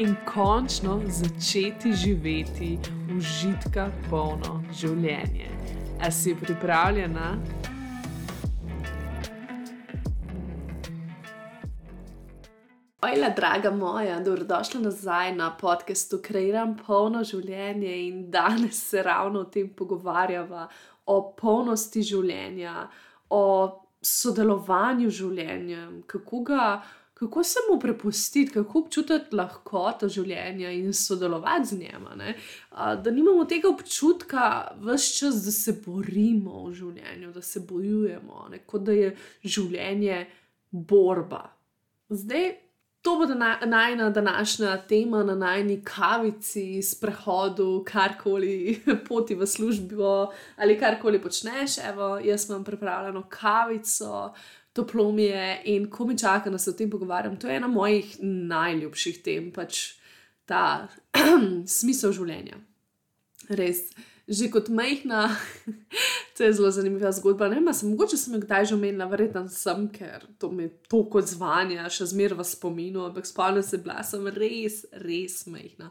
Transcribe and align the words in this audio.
in 0.00 0.16
končno 0.24 1.00
začeti 1.06 1.92
živeti 1.92 2.78
užitka 3.16 3.90
polno 4.10 4.62
življenje. 4.72 5.50
A 6.00 6.08
si 6.10 6.32
pripravljena? 6.40 7.34
Ojla, 13.04 13.28
draga 13.36 13.70
moja, 13.70 14.20
dobrodošla 14.24 14.80
nazaj 14.80 15.34
na 15.36 15.50
podkastu 15.60 16.22
Kreiram 16.24 16.78
polno 16.86 17.20
življenje 17.24 17.92
in 18.06 18.22
danes 18.32 18.80
se 18.88 19.02
ravno 19.04 19.44
o 19.44 19.50
tem 19.52 19.68
pogovarjava, 19.68 20.64
o 21.12 21.18
polnosti 21.36 22.00
življenja, 22.00 22.86
o 23.28 23.44
sodelovanju 24.00 25.12
življenja, 25.12 25.84
kako 26.08 26.40
ga 26.48 26.70
kako 27.20 27.42
se 27.44 27.58
mu 27.70 27.80
prepustiti, 27.80 28.52
kako 28.52 28.78
občutiti 28.78 29.36
lahkoto 29.36 30.08
življenja 30.08 30.70
in 30.72 30.94
sodelovati 30.96 31.68
z 31.68 31.78
njim. 31.78 32.06
Da 33.04 33.10
nimamo 33.12 33.44
tega 33.44 33.68
občutka, 33.68 34.44
vse 34.80 35.18
čas, 35.18 35.42
da 35.44 35.52
se 35.52 35.74
borimo 35.84 36.64
v 36.64 36.72
življenju, 36.78 37.34
da 37.34 37.42
se 37.44 37.60
bojujemo, 37.68 38.46
ne? 38.54 38.62
kot 38.64 38.88
da 38.88 38.96
je 38.96 39.12
življenje 39.44 40.22
borba. 40.70 41.42
Zdaj, 42.08 42.54
to 43.02 43.16
bo 43.16 43.26
najna 43.66 44.10
današnja 44.10 44.78
tema 44.88 45.20
na 45.24 45.34
najni 45.34 45.82
kavici, 45.84 46.82
sprehodu, 46.82 47.84
karkoli 47.86 48.80
poti 49.08 49.34
v 49.34 49.46
službo 49.46 50.32
ali 50.56 50.78
karkoli 50.80 51.20
počneš. 51.22 51.78
Evo, 51.88 52.18
jaz 52.18 52.48
imam 52.48 52.64
pripravljeno 52.64 53.22
kavico 53.28 54.32
toplo 54.72 55.12
mi 55.12 55.24
je 55.24 55.62
in 55.64 55.90
ko 55.90 56.06
mi 56.06 56.18
čaka, 56.18 56.50
da 56.50 56.58
se 56.58 56.70
o 56.70 56.72
tem 56.72 56.90
pogovarjam. 56.90 57.36
To 57.36 57.48
je 57.48 57.56
ena 57.56 57.68
mojih 57.68 58.16
najljubših 58.22 59.22
tem, 59.22 59.50
pač 59.52 59.94
ta 60.46 60.88
smisel 61.78 62.14
življenja. 62.14 62.60
Res, 63.50 63.88
že 64.30 64.46
kot 64.52 64.68
majhna, 64.70 65.24
to 66.36 66.46
je 66.46 66.52
zelo 66.54 66.70
zanimiva 66.70 67.10
zgodba. 67.14 67.48
Ne 67.50 67.58
vem, 67.58 67.72
sem, 67.74 67.90
mogoče 67.90 68.18
sem 68.18 68.36
jo 68.36 68.42
kdaj 68.44 68.70
že 68.70 68.76
omenila, 68.78 69.08
verjetno 69.10 69.46
sem, 69.50 69.88
ker 69.90 70.26
to 70.38 70.52
mi 70.54 70.68
to 70.90 71.02
kot 71.10 71.26
zvanja, 71.30 71.88
še 71.90 72.12
zmeraj 72.12 72.38
v 72.38 72.46
spominu, 72.46 73.08
ampak 73.08 73.26
spomnim 73.26 73.66
se, 73.66 73.82
bila 73.82 74.04
sem 74.06 74.30
res, 74.36 74.84
res 75.02 75.42
majhna. 75.50 75.90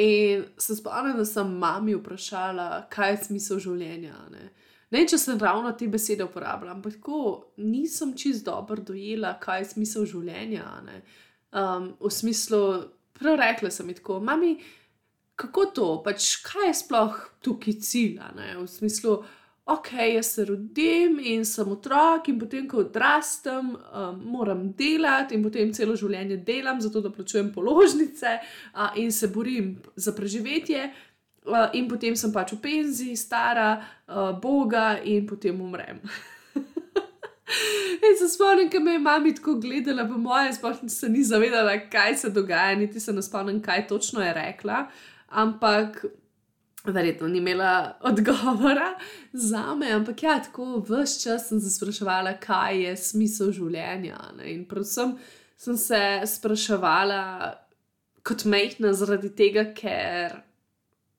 In 0.00 0.46
se 0.60 0.76
spomnim, 0.76 1.16
da 1.20 1.28
sem 1.28 1.52
mami 1.60 1.96
vprašala, 1.96 2.86
kaj 2.92 3.12
je 3.12 3.20
smisel 3.28 3.60
življenja. 3.68 4.16
Ne? 4.32 4.48
Ne, 4.94 5.02
če 5.02 5.18
sem 5.18 5.38
ravno 5.42 5.72
te 5.74 5.88
besede 5.90 6.24
uporabljala, 6.24 6.76
ampak 6.76 7.00
tako 7.00 7.20
nisem 7.58 8.12
čist 8.18 8.44
dobro 8.46 8.78
dojela, 8.78 9.34
kaj 9.42 9.64
je 9.64 9.70
smisel 9.72 10.06
življenja. 10.06 10.66
Um, 11.50 11.88
v 11.98 12.10
smislu, 12.14 12.60
prav 13.18 13.40
rekla 13.40 13.72
sem 13.74 13.90
tako, 13.96 14.20
mami, 14.22 14.54
kako 15.36 15.64
to, 15.74 15.88
pač 16.04 16.36
kaj 16.44 16.70
je 16.70 16.76
sploh 16.84 17.18
tukaj 17.42 17.80
cilj. 17.82 18.20
V 18.60 18.68
smislu, 18.70 19.16
ok, 19.66 19.90
jaz 20.14 20.30
se 20.36 20.46
rodim 20.52 21.18
in 21.18 21.42
sem 21.44 21.68
otrok, 21.74 22.30
in 22.30 22.38
potem, 22.38 22.68
ko 22.70 22.84
odrastem, 22.84 23.74
um, 23.74 24.22
moram 24.36 24.68
delati 24.78 25.34
in 25.34 25.42
potem 25.42 25.74
celo 25.74 25.98
življenje 25.98 26.38
delam, 26.46 26.78
zato 26.80 27.02
da 27.02 27.10
plačujem 27.10 27.50
položnice 27.54 28.38
uh, 28.38 28.94
in 29.02 29.10
se 29.10 29.32
borim 29.34 29.74
za 29.98 30.14
preživetje. 30.14 30.86
Uh, 31.46 31.68
in 31.78 31.86
potem 31.86 32.16
sem 32.18 32.32
pač 32.34 32.52
v 32.56 32.60
penziji, 32.62 33.16
stara, 33.16 33.76
uh, 34.10 34.32
boga, 34.42 34.96
in 35.04 35.26
potem 35.26 35.60
umrem. 35.62 36.00
in 38.06 38.16
se 38.18 38.28
spomnim, 38.32 38.68
da 38.72 38.80
me 38.80 38.96
je 38.96 38.98
mama 38.98 39.34
tako 39.34 39.54
gledala, 39.62 40.08
po 40.08 40.18
mojem, 40.18 40.52
sploh 40.56 40.82
se 40.90 41.08
ni 41.08 41.22
zavedala, 41.24 41.78
kaj 41.90 42.16
se 42.16 42.30
dogaja, 42.34 42.74
niti 42.74 43.00
se 43.00 43.12
ne 43.12 43.22
spomnim, 43.22 43.62
kaj 43.62 43.86
točno 43.86 44.24
je 44.26 44.32
rekla. 44.34 44.86
Ampak 45.28 46.04
verjetno 46.92 47.28
ni 47.28 47.38
imela 47.38 47.96
odgovora 48.10 48.94
za 49.32 49.74
me. 49.74 49.92
Ampak 49.92 50.22
ja, 50.22 50.42
tako 50.42 50.82
vse 50.88 51.22
čas 51.22 51.48
sem 51.48 51.60
se 51.60 51.70
spraševala, 51.70 52.36
kaj 52.40 52.82
je 52.82 52.96
smisel 52.96 53.52
življenja. 53.52 54.18
Ne? 54.38 54.50
In 54.54 54.64
predvsem 54.68 55.16
sem 55.56 55.76
se 55.76 56.02
spraševala 56.26 57.54
kot 58.26 58.44
mehna 58.44 58.92
zaradi 58.92 59.30
tega, 59.38 59.68
ker 59.74 60.40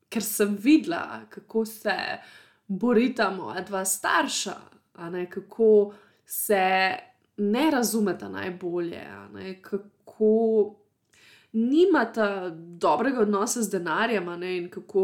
ker 0.09 0.23
sem 0.23 0.57
videla, 0.59 1.25
kako 1.29 1.65
se 1.65 1.95
borita 2.67 3.29
moja 3.31 3.61
dva 3.61 3.85
starša, 3.85 4.55
ne, 5.11 5.29
kako 5.29 5.93
se 6.25 6.91
ne 7.37 7.71
razumeta 7.71 8.29
najbolje, 8.29 9.07
ne, 9.33 9.61
kako 9.61 10.75
nimata 11.51 12.49
dobrega 12.55 13.21
odnosa 13.21 13.61
z 13.61 13.69
denarjem, 13.69 14.39
ne, 14.39 14.57
in 14.57 14.69
kako 14.69 15.03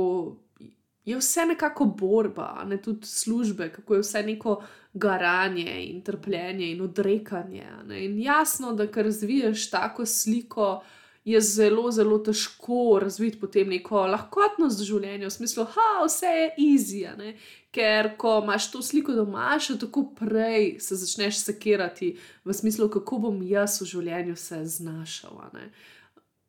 je 1.05 1.17
vse 1.17 1.45
nekako 1.45 1.85
borba, 1.85 2.63
ne 2.65 2.81
tudi 2.81 3.07
službe, 3.07 3.69
kako 3.69 3.93
je 3.93 3.99
vse 3.99 4.23
neko 4.23 4.63
garanje 4.93 5.85
in 5.85 6.01
trpljenje 6.01 6.71
in 6.71 6.81
odrekanje. 6.81 7.67
In 7.89 8.21
jasno, 8.21 8.73
da 8.73 8.87
kar 8.87 9.05
razviješ 9.05 9.69
tako 9.69 10.05
sliko 10.05 10.83
je 11.25 11.41
zelo, 11.41 11.91
zelo 11.91 12.17
težko 12.19 13.00
razviti 13.01 13.39
potem 13.39 13.69
neko 13.69 14.03
lahkotnost 14.11 14.81
v 14.81 14.88
življenju, 14.89 15.29
v 15.29 15.35
smislu, 15.38 15.66
da 15.72 16.03
vse 16.03 16.34
je 16.35 16.50
easy. 16.66 17.03
Ker 17.73 18.13
ko 18.19 18.38
imaš 18.44 18.69
to 18.73 18.84
sliko 18.85 19.16
doma, 19.16 19.53
še 19.59 19.79
tako 19.81 20.09
prej 20.19 20.78
se 20.83 21.00
začneš 21.00 21.39
sekirati 21.45 22.13
v 22.44 22.53
smislu, 22.53 22.89
kako 22.91 23.23
bom 23.28 23.41
jaz 23.47 23.79
v 23.81 23.89
življenju 23.95 24.35
se 24.38 24.59
znašal. 24.78 25.39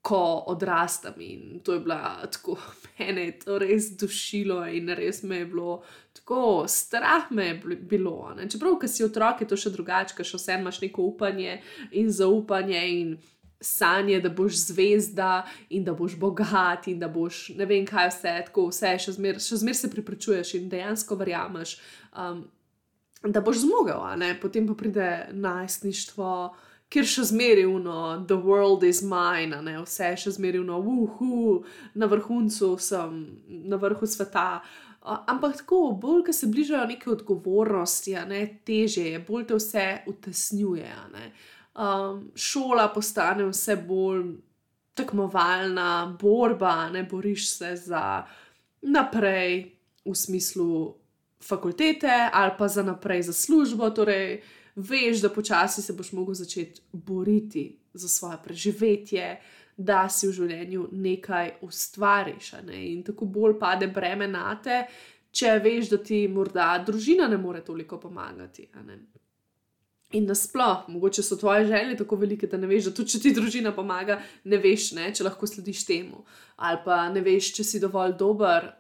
Ko 0.05 0.21
odrastam 0.53 1.17
in 1.25 1.63
to 1.65 1.79
je 1.79 1.81
bila 1.81 2.27
tako, 2.29 2.59
mene 2.99 3.31
je 3.31 3.37
to 3.47 3.61
res 3.63 3.95
dušilo 3.97 4.59
in 4.75 4.91
res 4.93 5.23
me 5.23 5.39
je 5.39 5.47
bilo 5.55 5.79
tako, 6.19 6.67
strah 6.69 7.31
me 7.31 7.47
je 7.47 7.79
bilo. 7.79 8.35
Ne? 8.37 8.51
Čeprav, 8.51 8.77
ki 8.83 8.91
si 8.91 9.07
otrok, 9.07 9.41
je 9.41 9.49
to 9.49 9.57
še 9.57 9.73
drugače, 9.73 10.19
ker 10.19 10.29
še 10.29 10.43
vsem 10.43 10.67
imaš 10.67 10.83
neko 10.83 11.07
upanje 11.15 11.63
in 11.97 12.13
zaupanje 12.13 12.85
in 12.99 13.17
sanje, 13.65 14.21
da 14.21 14.29
boš 14.29 14.57
zvezda 14.67 15.47
in 15.71 15.85
da 15.85 15.95
boš 15.95 16.17
bogat 16.19 16.87
in 16.87 16.99
da 16.99 17.09
boš 17.09 17.49
ne 17.57 17.67
vem 17.67 17.87
kaj 17.87 18.11
vse, 18.13 18.35
tako 18.49 18.69
vse 18.69 18.97
še 19.07 19.17
zmeraj 19.17 19.41
zmer 19.65 19.77
se 19.77 19.91
pripričuješ 19.91 20.55
in 20.59 20.69
dejansko 20.69 21.17
verjameš, 21.17 21.79
um, 22.13 22.45
da 23.25 23.41
boš 23.41 23.65
zmogel. 23.65 24.05
Potem 24.43 24.69
pa 24.69 24.77
pride 24.79 25.11
najstništvo, 25.33 26.31
kjer 26.93 27.09
še 27.09 27.29
zmeraj 27.33 27.67
uno, 27.67 28.01
the 28.29 28.37
world 28.37 28.85
is 28.87 29.03
mine, 29.03 29.63
ne? 29.65 29.79
vse 29.83 30.15
še 30.21 30.37
zmeraj 30.37 30.61
uno, 30.61 30.79
uhu, 30.79 31.63
na 31.95 32.07
vrhuncu 32.11 32.75
sem, 32.79 33.23
na 33.49 33.81
vrhu 33.81 34.07
sveta. 34.07 34.63
Ampak 35.05 35.59
tako, 35.59 35.91
bolj 36.01 36.23
ko 36.29 36.33
se 36.33 36.47
bližajo 36.49 36.87
neke 36.89 37.11
odgovornosti, 37.13 38.15
ne, 38.29 38.45
teže 38.65 39.03
je, 39.11 39.19
bolj 39.27 39.51
te 39.51 39.59
vse 39.59 39.89
utesnjuje. 40.09 40.95
Uh, 41.11 41.27
um, 41.75 42.31
šola 42.35 42.89
postane 42.95 43.45
vse 43.45 43.77
bolj 43.77 44.35
tekmovalna, 44.95 46.17
borba, 46.21 46.89
ne 46.91 47.03
boriš 47.03 47.49
se 47.51 47.77
za 47.77 48.27
naprej 48.83 49.73
v 50.05 50.15
smislu 50.15 50.95
fakultete 51.43 52.29
ali 52.33 52.53
pa 52.59 52.69
za 52.69 52.83
naprej 52.83 53.23
za 53.23 53.33
službo. 53.33 53.91
Torej, 53.91 54.43
veš, 54.77 55.21
da 55.21 55.29
počasi 55.29 55.83
se 55.83 55.93
boš 55.93 56.13
mogel 56.13 56.35
začeti 56.35 56.81
boriti 56.93 57.79
za 57.95 58.09
svoje 58.09 58.39
preživetje. 58.45 59.41
Da 59.77 60.09
si 60.09 60.29
v 60.29 60.33
življenju 60.33 60.85
nekaj 60.93 61.57
ustvariš, 61.67 62.53
ne? 62.63 62.79
in 62.93 63.01
tako 63.03 63.27
bolj 63.27 63.57
pade 63.59 63.89
breme 63.91 64.29
na 64.31 64.53
te, 64.63 64.85
če 65.35 65.57
veš, 65.59 65.89
da 65.91 65.99
ti 65.99 66.21
morda 66.31 66.69
družina 66.87 67.27
ne 67.27 67.41
more 67.43 67.65
toliko 67.67 67.99
pomagati. 67.99 68.69
In 70.13 70.29
nasplošno, 70.31 70.95
mogoče 70.95 71.23
so 71.23 71.37
tvoje 71.37 71.67
želje 71.67 71.97
tako 71.97 72.17
velike, 72.17 72.47
da 72.47 72.57
ne 72.57 72.69
veš, 72.71 72.85
da 72.85 72.95
tudi 72.95 73.17
če 73.17 73.21
ti 73.21 73.33
družina 73.35 73.73
pomaga, 73.75 74.21
ne 74.45 74.61
veš, 74.63 74.93
ne, 74.95 75.09
če 75.15 75.25
lahko 75.27 75.47
slediš 75.47 75.87
temu. 75.89 76.25
Ali 76.57 76.79
pa 76.85 77.09
ne 77.11 77.23
veš, 77.25 77.51
če 77.57 77.65
si 77.65 77.81
dovolj 77.83 78.15
dober, 78.21 78.71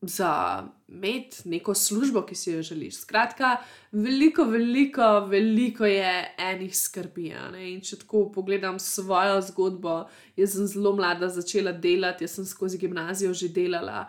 za 0.00 0.64
imeti 0.88 1.48
neko 1.48 1.74
službo, 1.74 2.22
ki 2.22 2.34
si 2.34 2.52
jo 2.52 2.62
želiš. 2.62 3.00
Skratka, 3.00 3.56
veliko, 3.92 4.44
veliko, 4.44 5.20
veliko 5.26 5.86
je 5.86 6.34
enih 6.38 6.76
skrbi. 6.76 7.32
In 7.58 7.80
če 7.80 7.98
tako 8.04 8.28
pogledam 8.34 8.78
svojo 8.78 9.40
zgodbo, 9.42 10.04
jaz 10.36 10.54
sem 10.54 10.66
zelo 10.66 10.94
mlada 10.96 11.28
začela 11.28 11.72
delati, 11.72 12.24
jaz 12.24 12.38
sem 12.38 12.46
skozi 12.46 12.78
gimnazijo 12.78 13.34
že 13.34 13.48
delala. 13.48 14.06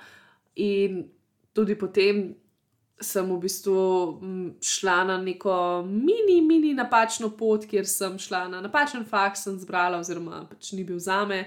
In 0.56 1.08
tudi 1.54 1.76
potem 1.76 2.36
sem 3.02 3.32
v 3.32 3.38
bistvu 3.40 3.80
šla 4.64 4.98
na 5.08 5.18
neko 5.22 5.56
mini, 5.88 6.42
mini 6.46 6.74
napačno 6.78 7.32
pot, 7.38 7.66
kjer 7.70 7.88
sem 7.88 8.18
šla 8.20 8.48
na 8.52 8.62
napačen 8.62 9.06
faks, 9.08 9.46
sem 9.48 9.58
zbrala, 9.60 10.02
oziroma 10.04 10.44
pač 10.50 10.74
ni 10.76 10.84
bil 10.84 11.00
za 11.00 11.24
me. 11.30 11.46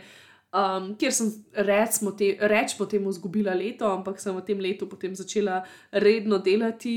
Um, 0.52 0.90
kjer 1.00 1.14
sem 1.16 1.30
recimo 1.64 2.12
te, 2.16 2.34
reč 2.48 2.74
potem 2.76 3.06
izgubila 3.08 3.54
leto, 3.56 3.88
ampak 3.88 4.20
sem 4.20 4.36
v 4.36 4.44
tem 4.44 4.60
letu 4.60 4.88
potem 4.88 5.14
začela 5.16 5.62
redno 5.92 6.40
delati 6.44 6.96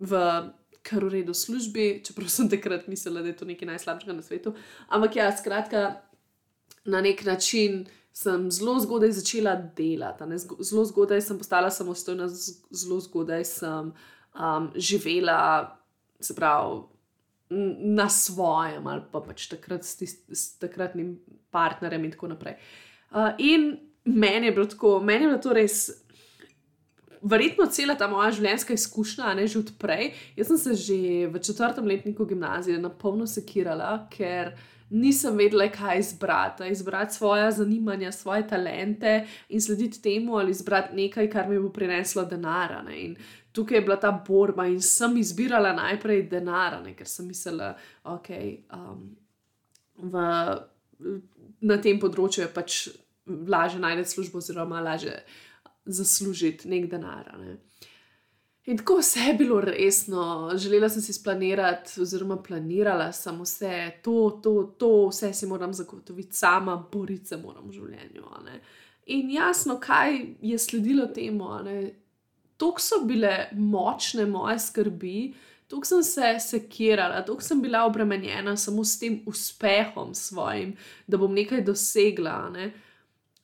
v 0.00 0.22
kar 0.86 1.04
v 1.04 1.18
redu 1.18 1.34
službi, 1.34 2.00
čeprav 2.06 2.30
sem 2.30 2.48
takrat 2.48 2.86
mislila, 2.88 3.24
da 3.24 3.32
je 3.32 3.38
to 3.40 3.48
nekaj 3.48 3.68
najslabšega 3.72 4.14
na 4.14 4.22
svetu. 4.22 4.54
Ampak 4.88 5.18
ja, 5.18 5.30
skratka, 5.34 6.00
na 6.86 7.00
nek 7.02 7.24
način 7.26 7.84
sem 8.16 8.50
zelo 8.50 8.78
zgodaj 8.80 9.12
začela 9.12 9.54
delati. 9.76 10.24
Zelo 10.64 10.84
zgodaj 10.88 11.20
sem 11.20 11.38
postala 11.38 11.70
samostojna, 11.70 12.28
zelo 12.70 13.00
zgodaj 13.04 13.44
sem 13.44 13.90
um, 13.92 14.68
živela, 14.74 15.76
se 16.20 16.34
pravi, 16.34 16.80
na 17.78 18.08
svojem 18.10 18.86
ali 18.90 19.02
pa 19.12 19.20
pač 19.22 19.44
takrat 19.46 19.84
s, 19.86 19.94
tist, 20.00 20.24
s 20.32 20.56
takratnim 20.58 21.12
partnerjem 21.54 22.08
in 22.08 22.14
tako 22.14 22.32
naprej. 22.32 22.56
Uh, 23.12 23.36
in 23.38 23.76
meni 24.04 24.48
je 24.48 24.54
bilo 24.56 24.66
tako, 24.66 24.96
meni 25.00 25.24
je 25.24 25.28
bilo 25.28 25.42
to 25.42 25.52
res. 25.54 25.76
Verjetno 27.20 27.66
cela 27.70 27.94
ta 28.00 28.08
moja 28.08 28.32
življenjska 28.32 28.74
izkušnja, 28.74 29.34
ne 29.36 29.44
že 29.46 29.60
odprej. 29.60 30.14
Jaz 30.40 30.50
sem 30.50 30.62
se 30.62 30.74
že 30.86 30.98
v 31.28 31.42
četrtem 31.42 31.86
letniku 31.86 32.24
gimnazije 32.24 32.80
na 32.80 32.90
polno 32.90 33.28
sekirala, 33.30 34.08
ker 34.10 34.54
uh, 34.54 34.64
nisem 34.90 35.36
vedela, 35.36 35.68
kaj 35.72 35.98
izbrati. 35.98 36.68
Izbrati 36.70 37.14
svoje 37.14 37.50
zanimanja, 37.52 38.12
svoje 38.12 38.48
talente 38.48 39.26
in 39.48 39.60
slediti 39.60 40.02
temu, 40.02 40.36
ali 40.38 40.50
izbrati 40.50 40.96
nekaj, 40.96 41.30
kar 41.30 41.48
mi 41.48 41.58
bo 41.58 41.72
prineslo 41.72 42.24
denar. 42.24 42.76
Tukaj 43.52 43.78
je 43.78 43.82
bila 43.82 43.96
ta 44.00 44.12
borba 44.28 44.66
in 44.66 44.82
sem 44.82 45.16
izbirala 45.16 45.72
najprej 45.72 46.22
denar, 46.28 46.82
ker 46.96 47.08
sem 47.08 47.26
mislila, 47.26 47.72
da 48.04 48.10
okay, 48.12 48.58
um, 48.72 49.16
na 51.60 51.78
tem 51.82 52.00
področju 52.00 52.44
je 52.44 52.52
pač 52.52 52.88
lažje 53.26 53.80
najti 53.80 54.10
službo, 54.10 54.38
oziroma 54.38 54.80
lažje 54.84 55.16
zaslužiti 55.86 56.68
nek 56.68 56.90
denar. 56.90 57.32
Ne. 57.40 57.56
In 58.66 58.78
tako 58.78 58.96
vse 58.98 59.20
je 59.20 59.34
bilo 59.34 59.60
resno, 59.60 60.50
želela 60.56 60.88
sem 60.88 61.02
si 61.02 61.12
splanirati, 61.12 62.00
oziroma 62.02 62.36
planirala 62.42 63.12
sem 63.12 63.38
vse, 63.40 63.90
to, 64.02 64.40
to, 64.42 64.74
to, 64.78 65.08
vse 65.08 65.32
si 65.32 65.46
moram 65.46 65.72
zagotoviti 65.72 66.36
sama, 66.36 66.76
boriti 66.92 67.26
se 67.26 67.36
moram 67.36 67.68
v 67.68 67.72
življenju. 67.72 68.24
In 69.06 69.30
jasno, 69.30 69.78
kaj 69.80 70.18
je 70.42 70.58
sledilo 70.58 71.06
temu. 71.06 71.52
Tok 72.56 72.80
so 72.80 73.04
bile 73.06 73.48
močne 73.52 74.26
moje 74.26 74.58
skrbi, 74.58 75.34
tok 75.70 75.86
sem 75.86 76.02
se 76.02 76.34
sekirala, 76.42 77.22
tok 77.22 77.42
sem 77.42 77.62
bila 77.62 77.84
obremenjena 77.86 78.56
samo 78.56 78.84
s 78.84 78.98
tem 78.98 79.20
uspehom 79.26 80.14
svojim, 80.14 80.74
da 81.06 81.16
bom 81.22 81.34
nekaj 81.34 81.62
dosegla. 81.62 82.48
Ne? 82.50 82.72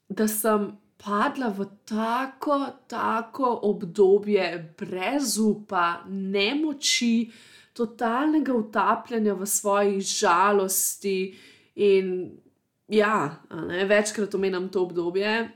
Da 0.09 0.27
sem 0.29 0.73
padla 1.05 1.49
v 1.49 1.67
tako, 1.85 2.67
tako 2.87 3.59
obdobje 3.63 4.75
brez 4.79 5.39
upa, 5.39 6.05
nemoči, 6.09 7.31
totalnega 7.73 8.55
utapljanja 8.55 9.35
v 9.35 9.47
svoji 9.47 10.01
žalosti. 10.01 11.35
In 11.75 12.31
ja, 12.89 13.43
ne, 13.69 13.85
večkrat 13.85 14.35
omenjam 14.35 14.69
to 14.69 14.83
obdobje. 14.83 15.51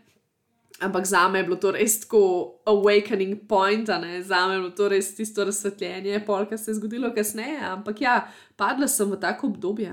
Ampak 0.81 1.07
za 1.07 1.29
me 1.29 1.39
je 1.39 1.45
bilo 1.45 1.57
to 1.57 1.71
res 1.73 2.01
tako 2.01 2.21
awakening 2.67 3.47
point, 3.49 3.87
za 3.87 3.99
me 4.47 4.55
je 4.55 4.59
bilo 4.61 4.71
to 4.71 4.89
res 4.89 5.15
tisto 5.17 5.45
razsvetljenje, 5.45 6.21
polka 6.27 6.59
se 6.59 6.71
je 6.71 6.75
zgodilo 6.75 7.15
kasneje. 7.15 7.61
Ampak 7.65 8.01
ja, 8.01 8.19
padla 8.57 8.89
sem 8.89 9.11
v 9.11 9.21
tako 9.21 9.47
obdobje. 9.47 9.93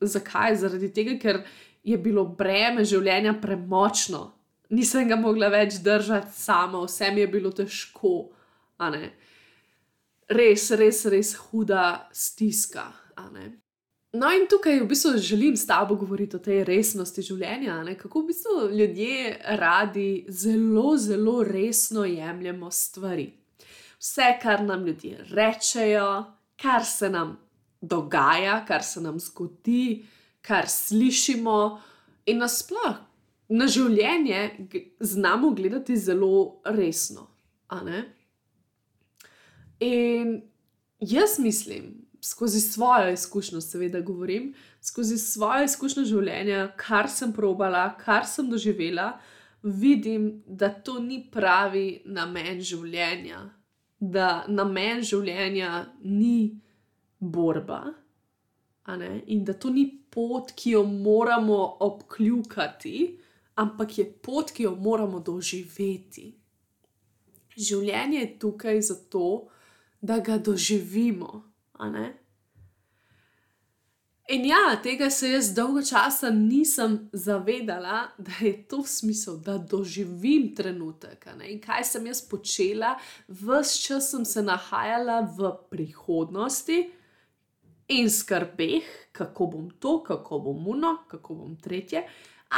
Zakaj? 0.00 0.56
Zaradi 0.56 0.92
tega, 0.92 1.18
ker 1.20 1.42
je 1.84 1.98
bilo 2.00 2.24
breme 2.24 2.84
življenja 2.84 3.34
premočno, 3.42 4.30
nisem 4.74 5.08
ga 5.08 5.16
mogla 5.16 5.48
več 5.52 5.78
držati 5.84 6.32
sama, 6.36 6.84
vse 6.84 7.10
mi 7.14 7.22
je 7.24 7.30
bilo 7.30 7.52
težko. 7.54 8.14
Res, 10.34 10.70
res, 10.78 11.04
res 11.12 11.34
huda 11.46 12.08
stiska. 12.12 12.88
No, 14.14 14.30
in 14.30 14.44
tukaj 14.50 14.78
v 14.78 14.88
bistvu 14.90 15.16
želim 15.18 15.56
s 15.56 15.66
tabo 15.66 15.96
govoriti 15.98 16.36
o 16.36 16.42
tej 16.42 16.62
resnosti 16.68 17.22
življenja, 17.22 17.80
ne? 17.82 17.96
kako 17.98 18.22
v 18.22 18.28
bistvu 18.30 18.52
ljudje 18.70 19.32
radi 19.58 20.26
zelo, 20.28 20.92
zelo 20.98 21.40
resno 21.42 22.04
jemljemo 22.06 22.70
stvari. 22.70 23.26
Vse, 23.98 24.28
kar 24.42 24.62
nam 24.62 24.84
ljudje 24.86 25.24
rečejo, 25.32 26.10
kar 26.62 26.86
se 26.86 27.10
nam 27.10 27.34
dogaja, 27.80 28.60
kar 28.68 28.84
se 28.86 29.02
nam 29.02 29.18
zgodi, 29.20 30.04
kar 30.46 30.68
slišimo, 30.70 31.58
in 32.26 32.38
nasplošno, 32.38 33.13
na 33.54 33.68
življenje 33.70 34.40
znamo 35.00 35.52
gledati 35.54 35.96
zelo 35.96 36.60
resno. 36.64 37.28
In 39.80 40.42
jaz 41.00 41.38
mislim, 41.38 42.04
skozi 42.24 42.60
svojo 42.60 43.12
izkušnjo, 43.12 43.60
seveda 43.60 44.00
govorim, 44.00 44.54
skozi 44.80 45.18
svojo 45.18 45.64
izkušnjo 45.64 46.04
življenja, 46.08 46.68
kar 46.80 47.10
sem 47.10 47.32
probala, 47.32 47.88
kar 48.00 48.26
sem 48.26 48.48
doživela, 48.50 49.18
vidim, 49.62 50.42
da 50.46 50.68
to 50.68 50.98
ni 51.00 51.22
pravi 51.32 52.02
namen 52.04 52.60
življenja, 52.64 53.42
da 54.00 54.44
namen 54.48 55.02
življenja 55.04 55.84
ni 56.04 56.60
borba. 57.20 57.82
In 59.26 59.44
da 59.44 59.54
to 59.56 59.70
ni 59.72 59.86
pot, 60.12 60.52
ki 60.56 60.74
jo 60.74 60.82
moramo 60.84 61.60
obkljukati, 61.86 62.96
ampak 63.54 63.98
je 63.98 64.06
pot, 64.22 64.50
ki 64.50 64.66
jo 64.66 64.74
moramo 64.76 65.20
doživeti. 65.20 66.32
Življenje 67.56 68.20
je 68.20 68.30
tukaj 68.38 68.80
zato, 68.82 69.48
da 70.02 70.18
ga 70.18 70.38
doživimo. 70.38 71.44
In 74.34 74.46
ja, 74.48 74.74
tega 74.82 75.10
se 75.12 75.30
jaz 75.30 75.50
dolgo 75.54 75.82
časa 75.84 76.30
nisem 76.32 76.96
zavedala, 77.12 78.08
da 78.18 78.40
je 78.40 78.54
to 78.68 78.82
smisel, 78.88 79.36
da 79.36 79.58
doživim 79.58 80.50
trenutek. 80.56 81.28
In 81.44 81.60
kaj 81.60 81.84
sem 81.84 82.06
jaz 82.08 82.22
počela, 82.28 82.94
vse 83.28 83.80
čas 83.84 84.10
sem 84.10 84.24
se 84.24 84.42
nahajala 84.42 85.20
v 85.38 85.52
prihodnosti 85.70 86.78
in 87.88 88.08
skrbeh, 88.10 88.86
kako 89.12 89.46
bom 89.46 89.66
to, 89.70 89.98
kako 90.02 90.38
bom 90.48 90.68
uno, 90.72 90.96
kako 91.08 91.34
bom 91.34 91.56
tretje 91.60 92.06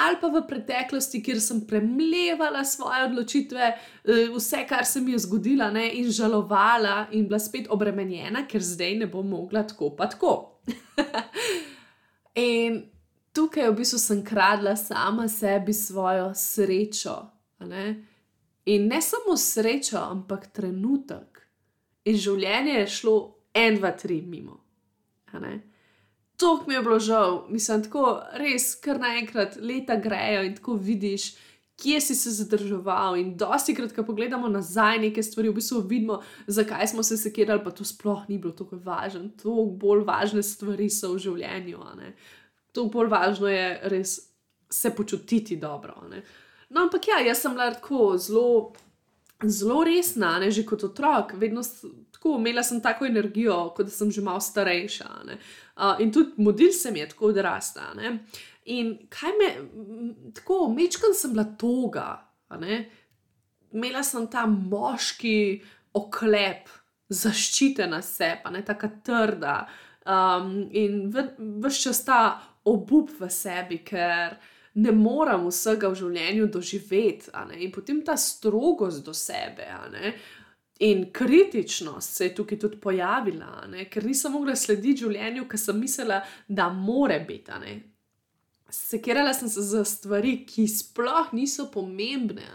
ali 0.05 0.17
pa 0.21 0.29
v 0.29 0.43
preteklosti, 0.49 1.23
kjer 1.23 1.41
sem 1.41 1.61
premlevala 1.67 2.65
svoje 2.65 3.05
odločitve, 3.05 3.69
eh, 3.69 4.29
vse, 4.35 4.65
kar 4.69 4.85
se 4.85 5.01
mi 5.01 5.13
je 5.13 5.19
zgodilo, 5.19 5.71
ne, 5.71 5.89
in 5.95 6.11
žalovala, 6.11 7.07
in 7.13 7.29
bila 7.29 7.39
spet 7.39 7.71
obremenjena, 7.71 8.47
ker 8.49 8.61
zdaj 8.63 8.99
ne 8.99 9.07
bom 9.07 9.29
mogla 9.29 9.63
tako, 9.63 9.91
pa 9.97 10.09
tako. 10.09 10.61
in 12.35 12.83
tukaj 13.33 13.71
v 13.71 13.77
bistvu 13.77 13.99
sem 13.99 14.25
kradla 14.25 14.77
sama 14.77 15.29
sebi 15.29 15.73
svojo 15.73 16.35
srečo. 16.35 17.17
Ne? 17.61 18.05
In 18.67 18.89
ne 18.89 19.01
samo 19.03 19.37
srečo, 19.37 19.99
ampak 19.99 20.51
trenutek. 20.53 21.43
In 22.05 22.17
življenje 22.17 22.79
je 22.81 22.87
šlo 22.87 23.17
en, 23.55 23.79
dva, 23.79 23.93
tri 23.97 24.21
mimo. 24.23 24.61
To 26.37 26.65
mi 26.67 26.75
je 26.75 26.83
bilo 26.83 26.99
žal, 27.01 27.47
mislim, 27.49 27.83
tako 27.87 28.21
res, 28.37 28.75
kar 28.81 29.01
naenkrat 29.01 29.57
leta 29.61 29.97
grejo 29.97 30.43
in 30.45 30.57
tako 30.57 30.75
vidiš, 30.77 31.31
kje 31.81 32.01
si 32.01 32.15
se 32.15 32.31
zadrževal. 32.31 33.17
In 33.17 33.35
dosti 33.37 33.75
krat, 33.75 33.93
ko 33.97 34.05
pogledamo 34.05 34.49
nazaj 34.49 34.99
neke 34.99 35.23
stvari, 35.23 35.49
v 35.49 35.57
bistvu 35.57 35.81
vidimo, 35.89 36.21
zakaj 36.47 36.87
smo 36.93 37.03
se 37.03 37.17
sekirali, 37.17 37.65
pa 37.65 37.71
to 37.71 37.85
sploh 37.85 38.25
ni 38.29 38.39
bilo 38.39 38.53
tako 38.53 38.77
važno. 38.85 39.29
To 39.43 39.65
bolj 39.65 40.05
važne 40.09 40.43
stvari 40.43 40.91
so 40.91 41.15
v 41.15 41.25
življenju. 41.25 41.85
To 42.73 42.89
bolj 42.93 43.13
važno 43.13 43.53
je 43.53 43.69
res 43.93 44.19
se 44.71 44.91
počutiti 44.91 45.57
dobro. 45.57 45.95
No, 46.69 46.83
ampak 46.83 47.09
ja, 47.09 47.21
jaz 47.25 47.45
sem 47.45 47.55
bila 47.55 47.71
tako 47.73 48.17
zelo 48.19 48.73
zelo 49.45 49.85
resna, 49.85 50.39
ne 50.39 50.51
že 50.51 50.65
kot 50.65 50.85
otrok, 50.85 51.35
vedno 51.37 51.61
tako 52.13 52.39
imela 52.39 52.63
sem 52.63 52.81
tako 52.81 53.07
energijo, 53.07 53.73
kot 53.77 53.87
da 53.87 53.93
sem 53.93 54.11
že 54.11 54.23
malo 54.25 54.41
starejša. 54.41 55.09
Uh, 55.77 56.01
in 56.01 56.13
tudi 56.13 56.43
model 56.43 56.73
se 56.73 56.91
mi 56.91 56.99
je 56.99 57.09
tako 57.09 57.27
odrasta. 57.27 57.91
Ne? 57.95 58.19
In 58.65 58.95
kaj 59.13 59.33
me, 59.39 59.51
tako 60.35 60.69
mečkam 60.73 61.15
sem 61.15 61.33
bila 61.33 61.45
toga. 61.45 62.23
imela 63.73 64.03
sem 64.03 64.27
ta 64.27 64.47
moški 64.47 65.63
oklep, 65.95 66.69
zaščite 67.09 67.87
na 67.87 68.03
sebe, 68.03 68.51
ne 68.51 68.65
tako 68.65 68.89
trda. 69.05 69.67
Um, 70.07 70.69
in 70.71 71.11
vse 71.11 71.83
čas 71.83 72.05
ta 72.05 72.21
obup 72.65 73.11
v 73.21 73.29
sebi, 73.31 73.79
ker 73.85 74.37
ne 74.77 74.93
morem 74.93 75.47
vsega 75.49 75.89
v 75.89 75.99
življenju 75.99 76.49
doživeti, 76.53 77.31
in 77.57 77.73
potem 77.73 78.03
ta 78.05 78.17
strogost 78.17 79.05
do 79.05 79.15
sebe. 79.15 79.67
In 80.79 81.13
kritičnost 81.13 82.15
se 82.15 82.25
je 82.25 82.35
tukaj 82.35 82.59
tudi 82.59 82.77
pojavila, 82.81 83.67
ne? 83.71 83.87
ker 83.89 84.05
nisem 84.05 84.33
mogla 84.33 84.57
slediti 84.57 85.07
življenju, 85.07 85.47
ki 85.49 85.59
sem 85.59 85.79
mislila, 85.81 86.21
da 86.49 86.69
more 86.69 87.21
biti. 87.29 87.77
Sekirala 88.71 89.33
sem 89.35 89.49
se 89.49 89.63
za 89.63 89.85
stvari, 89.85 90.43
ki 90.47 90.67
sploh 90.69 91.33
niso 91.33 91.71
pomembne. 91.73 92.51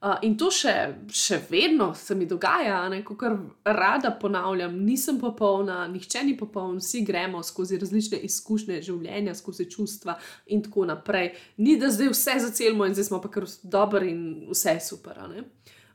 Uh, 0.00 0.14
in 0.24 0.32
to 0.40 0.48
še, 0.48 0.72
še 1.12 1.42
vedno 1.50 1.90
se 1.96 2.14
mi 2.16 2.24
dogaja, 2.24 2.78
kar 3.20 3.34
rada 3.68 4.14
ponavljam, 4.16 4.78
nisem 4.84 5.18
popolna, 5.20 5.82
nihče 5.92 6.22
ni 6.24 6.38
popoln, 6.40 6.78
vsi 6.80 7.02
gremo 7.04 7.42
skozi 7.44 7.76
različne 7.80 8.22
izkušnje 8.24 8.80
življenja, 8.86 9.36
skozi 9.36 9.68
čustva 9.68 10.16
in 10.56 10.64
tako 10.64 10.86
naprej. 10.88 11.34
Ni 11.60 11.76
da 11.80 11.92
zdaj 11.92 12.14
vse 12.14 12.38
zacelimo 12.46 12.88
in 12.88 12.96
zdaj 12.96 13.10
smo 13.10 13.20
pa 13.20 13.28
kar 13.32 13.44
dobri 13.60 14.08
in 14.14 14.24
vse 14.48 14.78
je 14.78 14.86
super. 14.88 15.20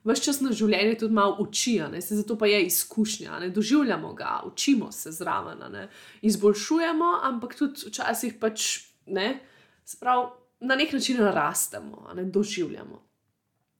Ves 0.05 0.21
čas 0.21 0.37
na 0.41 0.51
življenje 0.53 0.99
tudi 1.01 1.17
malo 1.17 1.39
učijo, 1.41 1.87
zato 1.99 2.37
pa 2.37 2.45
je 2.47 2.59
izkušnja, 2.67 3.39
ne? 3.41 3.49
doživljamo 3.49 4.13
ga, 4.13 4.41
učimo 4.45 4.91
se 4.91 5.11
zraven, 5.11 5.63
ne? 5.73 5.87
izboljšujemo, 6.21 7.11
ampak 7.25 7.55
tudi 7.57 7.89
včasih 7.89 8.37
pač 8.39 8.85
ne, 9.05 9.39
sprav, 9.85 10.29
na 10.59 10.77
nek 10.77 10.93
način 10.93 11.17
rastemo, 11.17 12.11
ne? 12.15 12.25
doživljamo. 12.29 13.01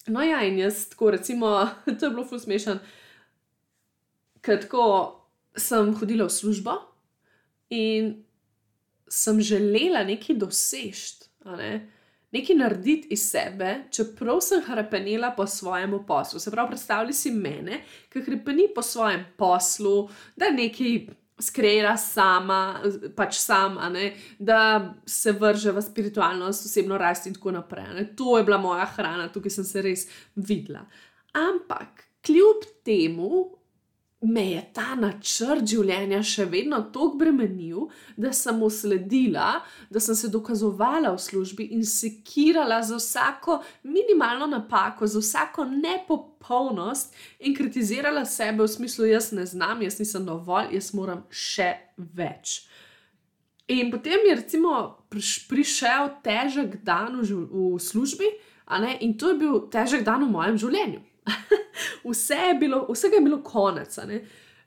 No, 0.07 0.21
ja, 0.21 0.41
in 0.45 0.57
jaz, 0.59 0.87
tako 0.89 1.11
recimo, 1.11 1.69
to 1.99 2.05
je 2.05 2.09
bilo 2.09 2.25
fus 2.25 2.45
smešen, 2.45 2.81
ker 4.41 4.61
tako 4.65 4.85
sem 5.57 5.93
hodila 5.97 6.25
v 6.25 6.33
službo 6.33 6.79
in 7.73 8.15
sem 9.09 9.41
želela 9.41 10.03
nekaj 10.05 10.41
doseči, 10.41 11.29
ne? 11.45 11.71
Nekaj 12.35 12.57
narediti 12.59 13.13
iz 13.15 13.25
sebe, 13.31 13.71
čeprav 13.91 14.41
sem 14.43 14.63
hrepenela 14.67 15.31
po 15.37 15.47
svojem 15.47 15.97
poslu. 16.07 16.39
Se 16.39 16.51
pravi, 16.51 16.75
predstavljaj 16.75 17.17
si 17.17 17.31
mene, 17.31 17.81
ki 18.13 18.23
hrepeni 18.25 18.67
po 18.75 18.83
svojem 18.83 19.23
poslu, 19.37 20.09
da 20.35 20.51
nekaj 20.51 20.99
skreira 21.39 21.97
sama, 21.99 22.79
pač 23.15 23.39
sama, 23.43 23.89
ne, 23.91 24.13
da 24.39 24.93
se 25.05 25.33
vrže 25.35 25.73
v 25.75 25.83
spiritualnost, 25.83 26.65
osebno 26.69 26.97
rast 26.97 27.27
in 27.27 27.35
tako 27.35 27.51
naprej. 27.57 27.91
Ne. 27.95 28.05
To 28.15 28.37
je 28.37 28.43
bila 28.47 28.57
moja 28.61 28.85
hrana, 28.95 29.27
tukaj 29.33 29.57
sem 29.57 29.67
se 29.67 29.83
res 29.83 30.07
videla. 30.35 30.85
Ampak 31.35 32.05
kljub 32.25 32.63
temu 32.87 33.45
me 34.25 34.45
je 34.51 34.61
ta 34.73 34.95
načrt 34.97 35.67
življenja 35.69 36.21
še 36.25 36.47
vedno 36.49 36.79
tako 36.93 37.19
bremenil, 37.19 37.87
da 38.17 38.31
sem 38.33 38.57
mu 38.59 38.69
sledila, 38.73 39.61
da 39.89 40.01
sem 40.01 40.17
se 40.17 40.29
dokazovala 40.33 41.13
v 41.13 41.21
službi 41.21 41.69
in 41.75 41.85
sekirala 41.85 42.81
za 42.83 42.97
vsako 42.99 43.59
minimalno 43.83 44.47
napako, 44.49 45.07
za 45.07 45.21
vsako 45.21 45.67
nepopolnost 45.69 47.15
in 47.39 47.55
kritizirala 47.55 48.25
sebe 48.25 48.63
v 48.63 48.71
smislu, 48.71 49.09
jaz 49.11 49.31
ne 49.37 49.45
znam, 49.45 49.85
jaz 49.85 49.99
nisem 50.01 50.25
dovolj, 50.25 50.73
jaz 50.75 50.91
moram 50.97 51.25
še 51.29 51.71
več. 51.97 52.63
In 53.67 53.89
potem 53.91 54.27
je 54.29 54.35
recimo 54.37 54.71
prišel 55.49 56.19
težek 56.25 56.83
dan 56.85 57.21
v, 57.21 57.79
službi, 57.81 58.29
in 59.01 59.17
to 59.17 59.33
je 59.33 59.37
bil 59.41 59.59
težek 59.73 60.05
dan 60.05 60.25
v 60.25 60.33
mojem 60.33 60.57
življenju. 60.61 61.01
vse 62.09 62.39
je 62.47 62.57
bilo, 62.59 62.85
vsega 62.89 63.19
je 63.19 63.25
bilo 63.25 63.39
konec. 63.45 63.95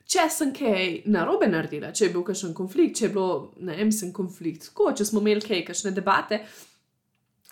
Če 0.09 0.25
sem 0.33 0.51
kaj 0.55 1.03
narobe 1.13 1.47
naredila, 1.47 1.91
če 1.93 2.07
je 2.07 2.13
bil 2.15 2.25
kakšen 2.25 2.55
konflikt, 2.57 2.97
če 2.97 3.05
je 3.05 3.13
bilo, 3.13 3.51
ne 3.61 3.77
vem, 3.77 3.91
sem 3.93 4.13
konflikt, 4.15 4.71
tako, 4.71 4.89
če 4.97 5.05
smo 5.05 5.21
imeli 5.21 5.45
kaj, 5.45 5.63
kakšne 5.67 5.93
debate. 5.93 6.41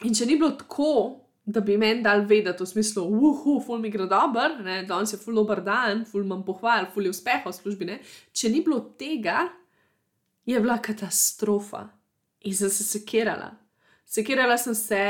In 0.06 0.16
če 0.18 0.26
ni 0.26 0.40
bilo 0.40 0.56
tako, 0.58 0.92
da 1.48 1.62
bi 1.64 1.78
meni 1.80 2.04
dal 2.04 2.26
vedeti 2.28 2.64
v 2.64 2.68
smislu, 2.68 3.06
uhu, 3.08 3.60
ful 3.64 3.80
mi 3.80 3.92
gre 3.94 4.08
dobro, 4.10 4.58
danes 4.90 5.14
je 5.14 5.20
ful 5.22 5.38
dober 5.38 5.62
dan, 5.64 6.04
ful 6.10 6.26
imam 6.26 6.42
pohval, 6.44 6.90
ful 6.92 7.08
je 7.08 7.14
uspeh 7.14 7.46
v 7.46 7.54
službi. 7.56 7.88
Ne? 7.88 8.02
Če 8.36 8.52
ni 8.52 8.60
bilo 8.66 8.82
tega, 9.00 9.46
je 10.48 10.60
bila 10.60 10.80
katastrofa 10.84 11.86
in 12.48 12.56
sem 12.56 12.72
se 12.72 12.84
sekirala. 12.84 13.54
Sekirala 14.08 14.58
sem 14.60 14.76
se, 14.76 15.02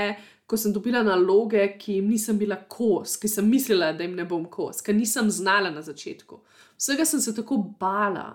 ko 0.48 0.58
sem 0.58 0.72
dobila 0.74 1.04
naloge, 1.04 1.64
ki 1.80 1.98
jim 1.98 2.08
nisem 2.08 2.38
bila 2.40 2.56
kos, 2.72 3.18
ki 3.20 3.28
sem 3.28 3.48
mislila, 3.52 3.92
da 3.94 4.06
jim 4.06 4.16
ne 4.16 4.24
bom 4.28 4.46
kos, 4.48 4.80
ker 4.82 4.96
nisem 4.96 5.28
znala 5.32 5.74
na 5.74 5.84
začetku. 5.84 6.40
Vsega 6.80 7.06
sem 7.06 7.22
se 7.22 7.34
tako 7.36 7.60
bala. 7.80 8.30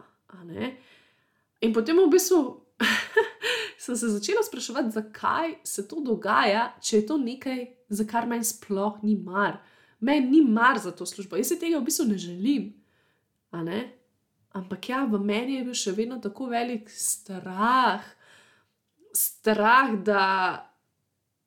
In 1.62 1.73
potem 1.73 1.97
v 1.97 2.11
bistvu 2.12 2.42
sem 3.85 3.97
se 3.97 4.11
začela 4.12 4.42
spraševati, 4.45 4.92
zakaj 4.92 5.54
se 5.64 5.87
to 5.88 6.02
dogaja, 6.04 6.69
če 6.85 7.00
je 7.00 7.07
to 7.09 7.16
nekaj, 7.23 7.64
za 7.88 8.04
kar 8.09 8.28
meni 8.28 8.45
sploh 8.45 9.00
ni 9.07 9.16
mar. 9.16 9.62
Meni 10.02 10.28
ni 10.35 10.42
mar 10.45 10.81
za 10.83 10.92
to 10.92 11.07
službo, 11.07 11.38
jaz 11.40 11.54
se 11.54 11.59
tega 11.61 11.78
v 11.78 11.87
bistvu 11.87 12.11
ne 12.11 12.19
želim. 12.19 12.73
Ampak 14.52 14.88
ja, 14.90 15.04
v 15.09 15.16
meni 15.23 15.57
je 15.57 15.64
bil 15.64 15.78
še 15.78 15.95
vedno 15.97 16.19
tako 16.21 16.50
velik 16.52 16.90
strah, 16.92 18.04
strah, 19.16 19.95
da 20.04 20.26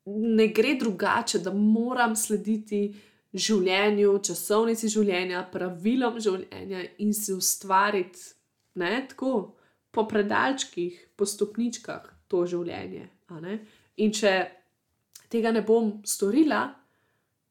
ne 0.06 0.46
gre 0.54 0.74
drugače, 0.80 1.40
da 1.42 1.52
moram 1.52 2.16
slediti 2.16 2.94
življenju, 3.36 4.18
časovnici 4.24 4.88
življenja, 4.88 5.44
pravilom 5.52 6.20
življenja 6.22 6.84
in 7.02 7.12
si 7.14 7.34
ustvariti 7.34 8.32
ne, 8.80 8.92
tako 9.10 9.32
po 9.90 10.06
predalčkih, 10.08 10.98
po 11.16 11.26
stopničkah 11.26 12.06
to 12.28 12.44
življenje. 12.48 13.08
In 14.04 14.12
če 14.12 14.32
tega 15.32 15.52
ne 15.52 15.62
bom 15.66 15.96
storila, 16.06 16.66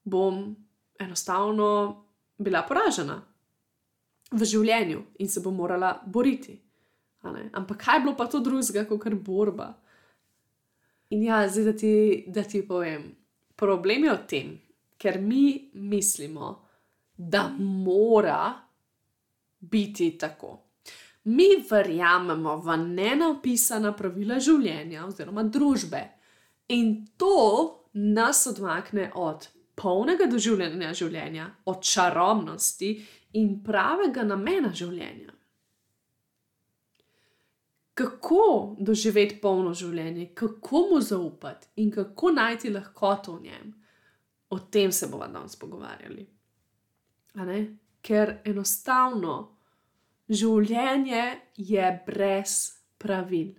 bom 0.06 0.44
enostavno 1.02 1.70
bila 2.38 2.62
poražena 2.68 3.18
v 4.32 4.46
življenju 4.46 5.02
in 5.20 5.30
se 5.30 5.42
bom 5.44 5.56
morala 5.56 5.96
boriti. 6.06 6.56
Ampak 7.26 7.80
kaj 7.82 7.98
je 7.98 8.04
bilo 8.04 8.14
pa 8.18 8.28
to 8.30 8.40
drugega, 8.40 8.86
kot 8.86 9.02
kar 9.02 9.16
borba? 9.18 9.72
In 11.16 11.24
ja, 11.24 11.46
zdaj 11.50 11.64
da 11.64 11.74
ti, 11.78 12.24
da 12.28 12.44
ti 12.44 12.62
povem. 12.68 13.08
Problem 13.56 14.04
je 14.04 14.12
v 14.12 14.22
tem, 14.28 14.48
ker 15.00 15.20
mi 15.22 15.72
mislimo, 15.74 16.50
da 17.16 17.48
mora 17.58 18.52
biti 19.60 20.18
tako. 20.20 20.58
Mi 21.24 21.48
verjamemo 21.70 22.58
v 22.62 22.76
nenapisana 22.82 23.94
pravila 23.96 24.42
življenja 24.44 25.06
oziroma 25.08 25.46
družbe 25.48 26.02
in 26.76 26.92
to 27.18 27.38
nas 27.94 28.44
odmakne 28.52 29.08
od 29.16 29.48
polnega 29.76 30.28
doživljanja 30.28 30.92
življenja, 30.94 31.48
od 31.72 31.80
čarobnosti 31.82 32.92
in 33.40 33.56
pravega 33.64 34.28
namena 34.28 34.74
življenja 34.76 35.35
kako 37.96 38.76
doživeti 38.80 39.40
polno 39.42 39.74
življenje, 39.74 40.30
kako 40.36 40.88
mu 40.92 41.02
zaupati 41.02 41.68
in 41.82 41.92
kako 41.92 42.32
najti 42.36 42.70
lahkoto 42.70 43.38
v 43.38 43.42
njem. 43.48 43.74
O 44.50 44.60
tem 44.60 44.92
se 44.92 45.08
bomo 45.08 45.28
danes 45.28 45.56
pogovarjali. 45.56 46.26
Ker 48.06 48.34
enostavno 48.46 49.36
življenje 50.30 51.24
je 51.58 51.88
brez 52.06 52.58
pravil. 52.98 53.56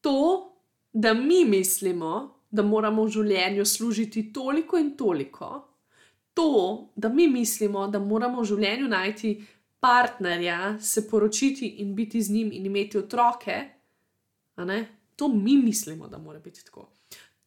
To, 0.00 0.18
da 0.92 1.14
mi 1.14 1.44
mislimo, 1.44 2.12
da 2.50 2.62
moramo 2.62 3.04
v 3.04 3.14
življenju 3.16 3.64
služiti 3.66 4.28
toliko 4.32 4.78
in 4.78 4.96
toliko, 4.96 5.50
to, 6.34 6.90
da 6.96 7.08
mi 7.08 7.28
mislimo, 7.28 7.86
da 7.88 7.98
moramo 7.98 8.42
v 8.42 8.50
življenju 8.52 8.88
najti 8.88 9.32
partnerja, 9.80 10.80
se 10.80 11.08
poročiti 11.08 11.66
in 11.66 11.94
biti 11.94 12.22
z 12.22 12.32
njim 12.32 12.52
in 12.52 12.66
imeti 12.66 12.98
otroke, 12.98 13.64
to 15.16 15.28
mi 15.28 15.56
mislimo, 15.56 16.08
da 16.08 16.18
mora 16.18 16.38
biti 16.38 16.64
tako. 16.64 16.88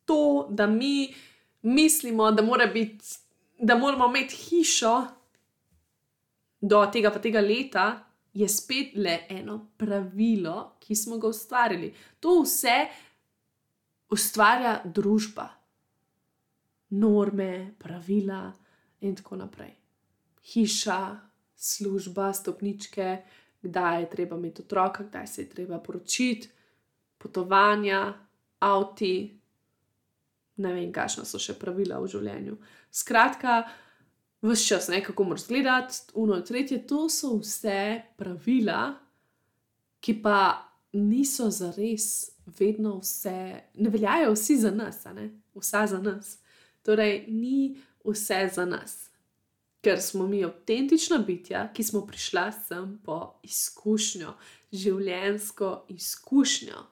To, 0.05 0.47
da 0.49 0.67
mi 0.67 1.13
mislimo, 1.61 2.31
da, 2.31 2.41
mora 2.41 2.65
biti, 2.65 3.05
da 3.59 3.75
moramo 3.75 4.07
imeti 4.07 4.35
hišo 4.35 5.07
do 6.61 6.85
tega 6.93 7.11
pa 7.11 7.19
tega 7.19 7.41
leta, 7.41 8.05
je 8.33 8.47
spet 8.49 8.95
le 8.95 9.25
eno 9.29 9.67
pravilo, 9.77 10.75
ki 10.79 10.95
smo 10.95 11.17
ga 11.17 11.27
ustvarili. 11.27 11.93
To 12.19 12.41
vse 12.41 12.87
ustvarja 14.09 14.81
družba, 14.85 15.47
norme, 16.89 17.73
pravila 17.79 18.51
in 19.01 19.15
tako 19.15 19.35
naprej. 19.35 19.73
Hiša, 20.53 20.99
služba, 21.61 22.33
stopničke, 22.33 23.17
kdaj 23.61 24.01
je 24.01 24.09
treba 24.09 24.37
imeti 24.37 24.61
otroka, 24.61 25.03
kdaj 25.03 25.27
se 25.27 25.41
je 25.41 25.49
treba 25.49 25.79
poročiti, 25.79 26.49
potovanja, 27.17 28.13
avti, 28.59 29.39
ne 30.55 30.73
vem, 30.73 30.89
kakšna 30.93 31.25
so 31.25 31.39
še 31.41 31.53
pravila 31.59 31.99
v 32.01 32.09
življenju. 32.09 32.57
Skratka, 32.91 33.61
vse 34.41 34.65
čas, 34.65 34.89
ne, 34.89 35.03
kako 35.05 35.27
moraš 35.29 35.45
gledati, 35.47 36.01
uno 36.17 36.39
in 36.39 36.45
tretje, 36.45 36.81
to 36.87 37.05
so 37.09 37.35
vse 37.37 38.01
pravila, 38.17 38.95
ki 40.01 40.17
pa 40.23 40.39
niso 40.97 41.51
za 41.53 41.69
res 41.77 42.31
vedno 42.57 42.97
vse, 43.03 43.37
ne 43.77 43.93
veljajo 43.93 44.33
vsi 44.33 44.57
za 44.65 44.73
nas, 44.73 45.03
ne, 45.13 45.29
vsa 45.53 45.85
za 45.87 46.01
nas. 46.01 46.39
Torej, 46.81 47.27
ni 47.29 47.77
vse 48.01 48.47
za 48.53 48.65
nas, 48.65 49.10
ker 49.81 50.01
smo 50.01 50.27
mi 50.27 50.43
avtentična 50.45 51.17
bitja, 51.17 51.67
ki 51.73 51.83
smo 51.83 52.05
prišla 52.07 52.51
sem 52.51 52.97
po 53.05 53.19
izkušnjo, 53.43 54.33
življenjsko 54.71 55.71
izkušnjo. 55.89 56.83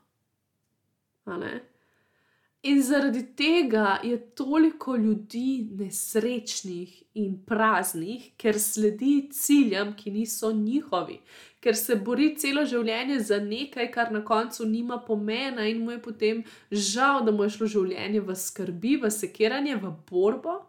In 2.63 2.81
zaradi 2.83 3.21
tega 3.35 3.99
je 4.03 4.17
toliko 4.35 4.95
ljudi 4.95 5.69
nesrečnih 5.79 7.03
in 7.13 7.37
praznih, 7.45 8.31
ker 8.37 8.59
sledi 8.59 9.29
ciljem, 9.31 9.93
ki 9.95 10.11
niso 10.11 10.51
njihovi, 10.51 11.21
ker 11.63 11.77
se 11.77 11.95
bori 11.95 12.33
celo 12.35 12.65
življenje 12.67 13.19
za 13.29 13.39
nekaj, 13.39 13.91
kar 13.93 14.11
na 14.11 14.25
koncu 14.25 14.67
nima 14.67 14.97
pomena, 15.07 15.69
in 15.69 15.85
mu 15.85 15.95
je 15.95 16.01
potem 16.01 16.43
žal, 16.71 17.23
da 17.23 17.31
mu 17.31 17.47
je 17.47 17.55
šlo 17.55 17.69
življenje 17.77 18.25
v 18.27 18.35
skrbi, 18.35 18.97
v 19.05 19.13
sekiranje, 19.13 19.77
v 19.79 19.93
borbo, 20.11 20.59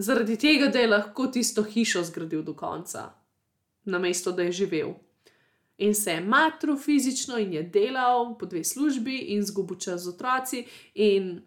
zaradi 0.00 0.38
tega, 0.40 0.70
da 0.72 0.80
je 0.80 0.88
lahko 0.90 1.28
tisto 1.32 1.62
hišo 1.62 2.02
zgradil 2.08 2.42
do 2.42 2.56
konca, 2.56 3.10
namesto 3.84 4.32
da 4.32 4.48
je 4.48 4.58
živel 4.64 4.94
in 5.80 5.94
se 5.94 6.12
je 6.12 6.20
matru 6.20 6.76
fizično 6.76 7.38
in 7.38 7.52
je 7.52 7.62
delal 7.62 8.38
po 8.38 8.46
dve 8.46 8.64
službi 8.64 9.16
in 9.18 9.42
zgubil 9.42 9.78
čas 9.78 10.00
z 10.00 10.08
otroci, 10.08 10.64
in 10.94 11.40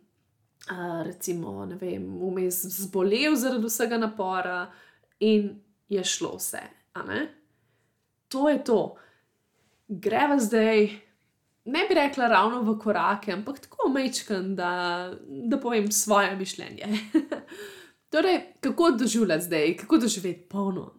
uh, 0.72 1.06
recimo, 1.06 1.66
ne 1.66 1.76
vem, 1.76 2.08
vmes 2.22 2.64
zbolel 2.66 3.36
zaradi 3.36 3.70
vsega 3.70 3.98
napora, 3.98 4.72
in 5.20 5.62
je 5.90 6.04
šlo 6.04 6.36
vse. 6.38 6.62
To 8.28 8.50
je 8.50 8.64
to. 8.64 8.96
Greva 9.88 10.40
zdaj, 10.40 10.90
ne 11.66 11.86
bi 11.90 11.94
rekla 11.94 12.28
ravno 12.28 12.62
v 12.62 12.80
korake, 12.80 13.32
ampak 13.32 13.60
tako 13.60 13.90
mečkam, 13.90 14.56
da, 14.56 15.14
da 15.28 15.60
povem 15.60 15.92
svoje 15.92 16.36
mišljenje. 16.36 16.90
torej, 18.14 18.42
kako 18.60 18.92
doživljati 18.92 19.44
zdaj, 19.44 19.78
kako 19.78 19.98
doživeti 19.98 20.46
polno 20.50 20.94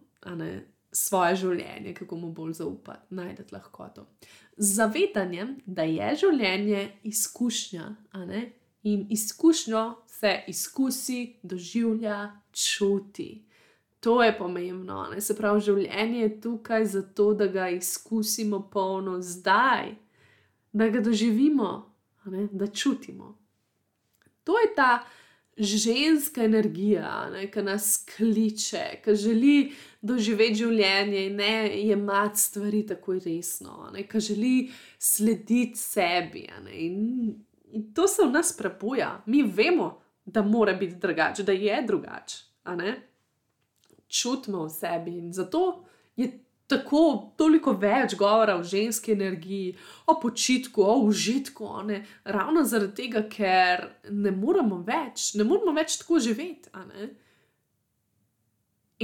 svoje 0.91 1.35
življenje, 1.35 1.93
kako 1.93 2.15
mu 2.15 2.31
bolj 2.31 2.53
zaupati, 2.59 3.15
najdete 3.15 3.55
lahkoto. 3.55 4.05
Z 4.57 4.75
zavedanjem, 4.75 5.55
da 5.65 5.83
je 5.87 6.09
življenje 6.15 6.81
izkušnja, 7.03 7.87
in 8.83 9.07
izkušnjo 9.09 9.85
se 10.07 10.33
izkusi, 10.47 11.39
doživlja, 11.43 12.19
čuti. 12.51 13.45
To 13.99 14.19
je 14.23 14.37
pomembno. 14.37 15.07
Ne? 15.11 15.21
Se 15.21 15.35
pravi, 15.35 15.63
življenje 15.65 16.19
je 16.19 16.35
tukaj 16.41 16.85
zato, 16.85 17.33
da 17.33 17.47
ga 17.47 17.69
izkusimo 17.73 18.65
polno 18.71 19.21
zdaj, 19.21 19.95
da 20.71 20.89
ga 20.91 21.01
doživimo, 21.01 21.71
da 22.51 22.67
čutimo. 22.67 23.37
To 24.43 24.59
je 24.59 24.75
ta 24.75 25.05
ženska 25.57 26.43
energija, 26.43 27.29
ne, 27.31 27.47
ki 27.51 27.63
nas 27.63 28.05
kliče, 28.17 28.99
ki 29.03 29.15
želi 29.15 29.55
doživeti 30.01 30.59
življenje 30.65 31.25
in 31.29 31.35
ne 31.39 31.53
jemati 31.87 32.39
stvari 32.39 32.81
tako 32.87 33.15
resno, 33.23 33.89
ne, 33.93 34.03
ki 34.07 34.19
želi 34.19 34.55
slediti 34.99 35.79
sebi. 35.79 36.47
Ne, 36.65 36.75
in, 36.87 37.35
in 37.71 37.91
to 37.93 38.07
se 38.07 38.25
v 38.25 38.33
nas 38.35 38.51
prepoja. 38.57 39.23
Mi 39.25 39.43
vemo, 39.43 39.93
da 40.25 40.41
mora 40.41 40.73
biti 40.73 40.95
drugače, 40.95 41.43
da 41.43 41.51
je 41.51 41.83
drugače. 41.87 42.37
Čutimo 44.07 44.65
v 44.65 44.69
sebi 44.69 45.17
in 45.17 45.33
zato 45.33 45.85
je 46.15 46.44
tako 46.67 47.33
toliko 47.37 47.75
več 47.77 48.15
govora 48.17 48.55
o 48.57 48.63
ženski 48.63 49.11
energiji, 49.11 49.75
o 50.07 50.17
počitku, 50.21 50.81
o 50.81 50.95
užitku, 51.05 51.69
ne? 51.85 52.01
ravno 52.23 52.63
zaradi 52.65 53.03
tega, 53.03 53.21
ker 53.29 53.85
ne 54.09 54.31
moremo 54.31 54.81
več, 54.87 55.33
ne 55.37 55.45
moremo 55.45 55.75
več 55.77 55.99
tako 56.01 56.19
živeti. 56.19 56.71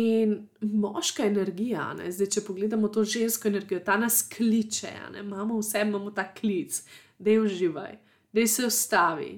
In 0.01 0.35
moška 0.61 1.27
energija, 1.27 1.91
ne? 1.99 2.09
zdaj, 2.11 2.31
če 2.37 2.45
pogledamo 2.47 2.89
to 2.89 3.03
žensko 3.05 3.51
energijo, 3.51 3.83
ta 3.85 3.99
nas 4.01 4.23
kliče, 4.33 4.95
imamo 5.21 5.59
vse, 5.61 5.85
imamo 5.85 6.13
ta 6.15 6.25
klic, 6.33 6.81
da 7.19 7.35
je 7.35 7.45
uživaj, 7.45 7.97
da 8.33 8.47
se 8.47 8.65
ustavi, 8.65 9.35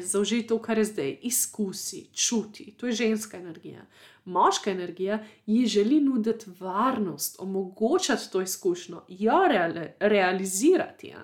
zauži 0.00 0.42
to, 0.42 0.58
kar 0.62 0.78
je 0.78 0.84
zdaj, 0.84 1.18
izkusi, 1.22 2.08
čuti. 2.14 2.74
To 2.76 2.86
je 2.86 2.92
ženska 2.92 3.36
energija. 3.36 3.86
Moška 4.24 4.70
energija 4.70 5.24
ji 5.46 5.66
želi 5.66 6.00
nuditi 6.00 6.50
varnost, 6.60 7.36
omogočati 7.38 8.30
to 8.32 8.42
izkušnjo, 8.42 9.02
jo 9.08 9.48
reali 9.48 9.88
realizirati. 10.00 11.14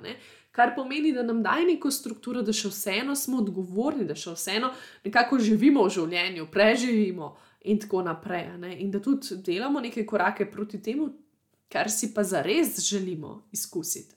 Kar 0.52 0.74
pomeni, 0.76 1.12
da 1.12 1.22
nam 1.22 1.42
daje 1.42 1.66
neko 1.66 1.90
strukturo, 1.90 2.42
da 2.42 2.52
še 2.52 2.68
vseeno 2.68 3.14
smo 3.16 3.38
odgovorni, 3.38 4.04
da 4.04 4.14
še 4.14 4.34
vseeno 4.36 4.70
nekako 5.04 5.38
živimo 5.38 5.84
v 5.86 5.90
življenju, 5.90 6.46
preživimo 6.52 7.36
in 7.64 7.80
tako 7.80 8.02
naprej. 8.02 8.50
In 8.78 8.90
da 8.90 9.00
tudi 9.00 9.36
delamo 9.42 9.80
neke 9.80 10.06
korake 10.06 10.50
proti 10.50 10.82
temu, 10.82 11.08
kar 11.72 11.90
si 11.90 12.12
pa 12.14 12.24
zares 12.24 12.78
želimo 12.84 13.42
izkusiti. 13.52 14.14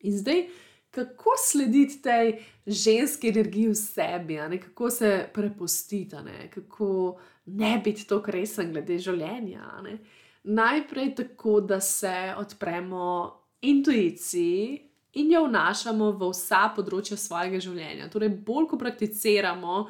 In 0.00 0.18
zdaj 0.18 0.46
kako 0.92 1.34
slediti 1.40 2.02
tej 2.02 2.34
ženski 2.66 3.28
energiji 3.28 3.68
v 3.68 3.74
sebi, 3.74 4.38
kako 4.62 4.90
se 4.90 5.28
prepustiti, 5.34 6.16
ne? 6.16 6.50
kako 6.54 7.18
ne 7.46 7.80
biti 7.84 8.06
tako 8.06 8.30
resen 8.30 8.72
glede 8.72 8.98
življenja. 8.98 9.82
Najprej 10.44 11.14
tako, 11.14 11.60
da 11.60 11.80
se 11.80 12.34
odpremo 12.36 13.32
intuiciji 13.60 14.88
in 15.12 15.32
jo 15.32 15.46
vnašamo 15.46 16.10
v 16.12 16.30
vsa 16.32 16.66
področja 16.76 17.16
svojega 17.16 17.60
življenja. 17.60 18.10
Torej, 18.12 18.32
bolj 18.44 18.68
ko 18.70 18.78
prakticiramo, 18.80 19.86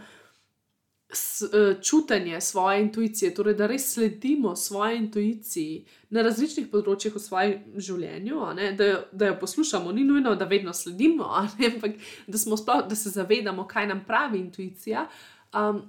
Eh, 1.12 1.82
čutenje 1.82 2.40
svoje 2.40 2.82
intuicije, 2.82 3.34
torej 3.34 3.54
da 3.54 3.66
res 3.66 3.92
sledimo 3.94 4.56
svoji 4.56 4.96
intuiciji 4.96 5.84
na 6.10 6.22
različnih 6.24 6.70
področjih 6.72 7.12
v 7.12 7.20
svojem 7.20 7.58
življenju, 7.76 8.38
da, 8.78 8.88
da 9.12 9.28
jo 9.28 9.34
poslušamo, 9.40 9.92
ni 9.92 10.06
nujno, 10.08 10.32
da 10.40 10.48
vedno 10.48 10.72
sledimo, 10.72 11.28
ampak 11.68 12.00
da, 12.26 12.38
sploh, 12.38 12.86
da 12.88 12.96
se 12.96 13.12
zavedamo, 13.12 13.66
kaj 13.68 13.90
nam 13.92 14.00
pravi 14.08 14.40
intuicija. 14.40 15.04
Um, 15.52 15.84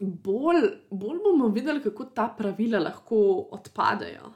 bolj, 0.00 0.68
bolj 0.90 1.24
bomo 1.24 1.48
videli, 1.48 1.80
kako 1.80 2.10
ta 2.12 2.28
pravila 2.28 2.84
lahko 2.84 3.18
odpadejo. 3.56 4.34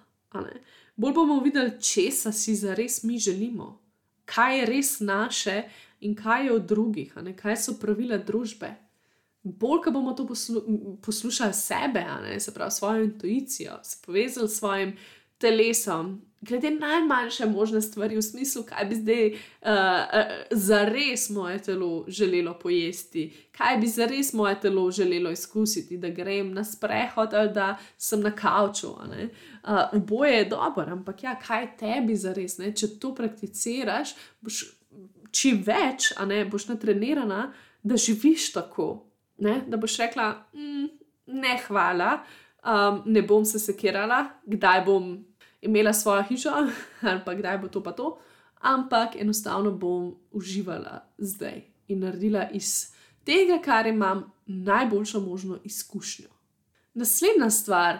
Bolj 0.97 1.17
bomo 1.19 1.43
videli, 1.45 1.77
česa 1.77 2.33
si 2.33 2.57
zares 2.57 3.03
mi 3.05 3.21
želimo, 3.21 3.75
kaj 4.25 4.63
je 4.63 4.69
res 4.73 4.99
naše 5.05 5.63
in 6.01 6.17
kaj 6.17 6.47
je 6.47 6.55
od 6.57 6.71
drugih, 6.73 7.19
kaj 7.37 7.67
so 7.69 7.77
pravila 7.77 8.17
družbe 8.17 8.79
bolj, 9.43 9.81
ko 9.85 9.91
bomo 9.91 10.13
to 10.13 10.27
poslu 10.27 10.63
poslušali 11.03 11.55
sebe, 11.55 12.05
ne, 12.23 12.41
se 12.41 12.55
pravi 12.55 12.71
svojo 12.71 13.05
intuicijo, 13.05 13.79
se 13.83 13.97
povezali 14.07 14.49
s 14.49 14.59
svojim 14.59 14.97
telesom, 15.39 16.21
glede 16.41 16.71
najmanjše 16.71 17.47
možne 17.47 17.81
stvari, 17.81 18.17
v 18.17 18.23
smislu, 18.23 18.63
kaj 18.63 18.85
bi 18.85 18.95
zdaj 18.95 19.27
uh, 19.29 19.37
uh, 19.69 20.33
zares 20.51 21.31
moje 21.31 21.63
telo 21.63 22.05
želelo 22.09 22.59
pojesti, 22.59 23.33
kaj 23.53 23.77
bi 23.77 23.87
zares 23.87 24.33
moje 24.33 24.61
telo 24.61 24.91
želelo 24.91 25.31
izkusiti, 25.31 25.99
da 25.99 26.09
grem 26.09 26.53
na 26.53 26.65
sprehod 26.65 27.35
ali 27.35 27.53
da 27.53 27.77
sem 27.97 28.21
na 28.21 28.31
kavču. 28.37 28.89
Uh, 28.89 28.99
oboje 29.93 30.33
je 30.33 30.45
dobro, 30.45 30.87
ampak 30.89 31.23
ja, 31.23 31.39
kaj 31.47 31.77
tebi 31.77 32.17
zares, 32.17 32.59
ne? 32.59 32.75
če 32.77 32.99
to 32.99 33.15
prakticiraš, 33.15 34.15
čim 35.31 35.63
več, 35.67 36.13
a 36.17 36.25
ne 36.25 36.45
boš 36.45 36.69
natrenirana, 36.69 37.53
da 37.83 37.97
živiš 37.97 38.53
tako 38.53 39.10
ne? 39.41 39.61
da 39.67 39.77
boš 39.77 39.97
rekla, 39.97 40.31
mm, 40.55 40.87
ne, 41.27 41.59
hvala, 41.67 42.19
um, 42.65 43.03
ne 43.07 43.23
bom 43.23 43.45
se 43.45 43.59
sekirala, 43.59 44.27
kdaj 44.47 44.85
bom 44.85 45.25
imela 45.61 45.93
svojo 45.93 46.23
hišo 46.29 46.51
ali 47.09 47.21
pa 47.25 47.35
kdaj 47.35 47.59
bo 47.59 47.69
to 47.69 47.83
pa 47.83 47.93
to, 47.93 48.19
ampak 48.61 49.17
enostavno 49.17 49.73
bom 49.73 50.15
uživala 50.31 51.05
zdaj 51.19 51.63
in 51.89 52.01
naredila 52.01 52.49
iz 52.53 52.93
tega, 53.25 53.59
kar 53.65 53.87
imam, 53.87 54.33
najboljšo 54.47 55.21
možno 55.21 55.59
izkušnjo. 55.65 56.29
Naslednja 56.95 57.51
stvar. 57.51 57.99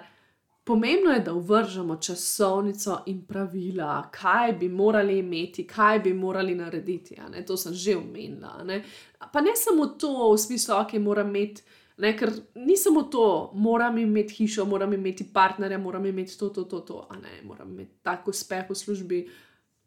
Pomembno 0.71 1.11
je, 1.11 1.21
da 1.21 1.33
uvržemo 1.33 1.97
časovnico 1.97 3.01
in 3.07 3.25
pravila, 3.27 4.11
kaj 4.11 4.53
bi 4.53 4.69
morali 4.69 5.19
imeti, 5.19 5.67
kaj 5.67 5.99
bi 5.99 6.13
morali 6.15 6.55
narediti. 6.55 7.17
To 7.47 7.57
sem 7.57 7.75
že 7.75 7.97
omenila. 7.97 8.63
Ne? 8.65 8.85
Pa 9.33 9.41
ne 9.41 9.51
samo 9.57 9.87
to, 9.87 10.33
v 10.33 10.39
smislu, 10.39 10.75
okay, 10.75 11.01
moram 11.03 11.29
imeti, 11.29 11.63
ne? 11.97 12.13
ker 12.19 12.31
ni 12.55 12.77
samo 12.77 13.03
to, 13.03 13.51
moram 13.55 13.99
imeti 13.99 14.35
hišo, 14.35 14.65
moram 14.65 14.93
imeti 14.93 15.27
partnerja, 15.33 15.79
moram 15.79 16.07
imeti 16.07 16.39
to, 16.39 16.49
to, 16.49 16.65
to, 16.65 16.81
to 16.81 17.09
ne? 17.23 17.43
moram 17.43 17.73
imeti 17.73 17.91
tako 18.03 18.31
uspeh 18.31 18.71
v 18.71 18.75
službi, 18.75 19.19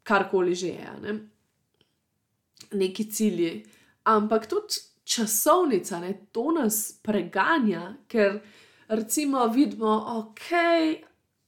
karkoli 0.02 0.54
že 0.54 0.68
je. 0.68 0.90
Ne? 1.02 1.14
Neki 2.72 3.08
cilji. 3.10 3.64
Ampak 4.04 4.46
tudi 4.46 4.84
časovnica, 5.04 6.00
ne, 6.00 6.12
to 6.32 6.52
nas 6.52 6.92
preganja, 7.02 7.94
ker 8.08 8.42
recimo 8.88 9.46
vidimo, 9.48 10.04
ok, 10.08 10.50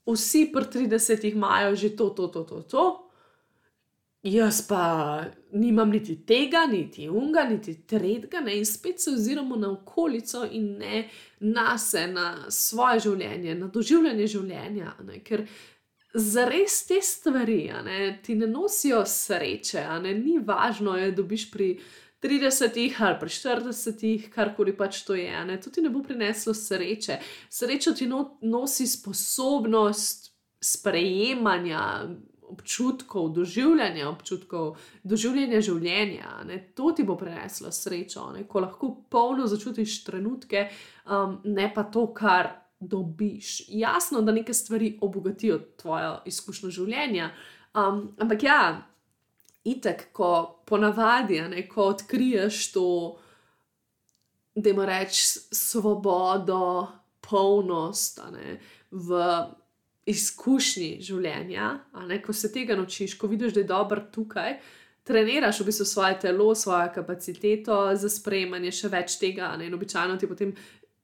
vsi 0.07 0.51
pri 0.53 0.65
30 0.65 1.33
imajo 1.33 1.77
že 1.77 1.97
to, 1.97 2.11
to, 2.11 2.29
to, 2.29 2.45
to, 2.45 2.63
to. 2.63 3.03
Jaz 4.23 4.63
pa 4.69 5.25
nimam 5.53 5.91
niti 5.91 6.17
tega, 6.27 6.67
niti 6.67 7.09
unga, 7.09 7.45
niti 7.45 7.75
tretjega, 7.87 8.41
ne? 8.41 8.57
in 8.59 8.67
spet 8.67 9.01
se 9.01 9.11
oziramo 9.11 9.57
na 9.57 9.71
okolico 9.71 10.45
in 10.51 10.79
ne 10.79 11.09
na 11.41 11.79
sebe, 11.79 12.13
na 12.13 12.51
svoje 12.51 13.01
življenje, 13.01 13.55
na 13.55 13.69
doživljanje 13.71 14.27
življenja. 14.27 14.97
Ne? 15.07 15.21
Ker 15.23 15.47
za 16.15 16.47
res 16.49 16.81
te 16.89 16.99
stvari 17.03 17.71
ne? 17.85 18.19
ti 18.23 18.35
ne 18.35 18.49
nosijo 18.51 19.05
sreče, 19.07 19.85
ne? 20.03 20.15
ni 20.19 20.41
važno, 20.43 20.97
da 20.99 21.15
dobiš 21.15 21.51
pri 21.53 21.77
30 22.27 22.95
ali 22.99 23.19
pri 23.21 23.31
40, 23.31 24.31
karkoli 24.35 24.77
pač 24.77 25.03
to 25.07 25.15
je. 25.15 25.45
Ne? 25.47 25.61
To 25.63 25.71
ti 25.71 25.81
ne 25.81 25.91
bo 25.91 26.03
prineslo 26.03 26.55
sreče. 26.55 27.21
Srečo 27.51 27.95
ti 27.95 28.07
no, 28.07 28.39
nosi 28.43 28.87
sposobnost 28.87 30.33
sprejemanja 30.63 32.09
občutkov, 32.49 33.29
doživljanja 33.35 34.09
občutkov, 34.09 34.77
doživljanja 35.03 35.61
življenja. 35.61 36.33
Ne? 36.47 36.61
To 36.79 36.93
ti 36.97 37.07
bo 37.07 37.17
prineslo 37.19 37.73
srečo, 37.73 38.31
ne? 38.35 38.45
ko 38.49 38.63
lahko 38.63 38.93
polno 39.11 39.47
začutiš 39.51 40.03
trenutke, 40.07 40.69
um, 41.07 41.41
ne 41.45 41.71
pa 41.75 41.87
to, 41.91 42.09
kar 42.15 42.53
dobiš. 42.81 43.69
Jasno, 43.69 44.23
da 44.23 44.33
neke 44.33 44.55
stvari 44.55 44.97
obogatijo 45.03 45.59
tvojo 45.81 46.21
izkušnjo 46.27 46.71
življenja. 46.71 47.31
Um, 47.77 48.13
ampak 48.21 48.43
ja, 48.43 48.61
itek, 49.67 50.09
ko 50.17 50.31
ponavadi, 50.67 51.41
ne, 51.51 51.67
ko 51.69 51.91
odkriješ 51.93 52.73
to, 52.73 52.89
da 54.55 54.71
ima 54.71 54.87
reč 54.89 55.21
svobodo, 55.53 56.87
polnost 57.27 58.21
ne, 58.33 58.59
v 58.91 59.21
izkušnji 60.07 61.01
življenja, 61.03 61.71
ne, 62.07 62.21
ko 62.23 62.33
se 62.33 62.53
tega 62.55 62.77
naučiš, 62.79 63.17
ko 63.19 63.29
vidiš, 63.31 63.57
da 63.57 63.63
je 63.65 63.71
dobro 63.71 64.05
tukaj. 64.13 64.59
Treniraš 65.07 65.61
v 65.61 65.69
bistvu 65.69 65.87
svoje 65.87 66.19
telo, 66.23 66.49
svojo 66.55 66.89
kapaciteto 66.95 67.79
za 67.95 68.11
sprejemanje 68.11 68.73
še 68.75 68.91
več 68.91 69.19
tega, 69.23 69.53
ne? 69.59 69.69
in 69.69 69.75
običajno 69.75 70.17
ti 70.19 70.27
potem 70.31 70.55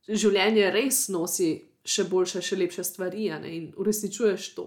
življenje 0.09 0.71
res 0.75 1.05
nosi 1.15 1.53
še 1.87 2.07
boljše, 2.11 2.43
še 2.43 2.59
lepše 2.59 2.85
stvari, 2.87 3.29
in 3.51 3.69
uresničuješ 3.79 4.49
to 4.57 4.67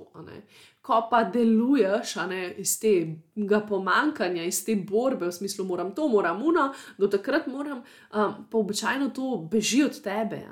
ko 0.86 1.08
pa 1.10 1.24
deluješ 1.24 2.16
ne, 2.30 2.54
iz 2.62 2.76
tega 2.80 3.60
pomankanja, 3.66 4.44
iz 4.46 4.60
te 4.66 4.76
borbe, 4.76 5.26
v 5.26 5.34
smislu, 5.34 5.66
moram 5.66 5.90
to, 5.96 6.08
moram 6.08 6.44
uno, 6.46 6.68
do 6.98 7.08
takrat 7.10 7.48
moram, 7.48 7.80
um, 8.14 8.36
pa 8.52 8.58
običajno 8.58 9.10
to 9.10 9.48
beži 9.52 9.84
od 9.84 9.98
tebe. 10.02 10.44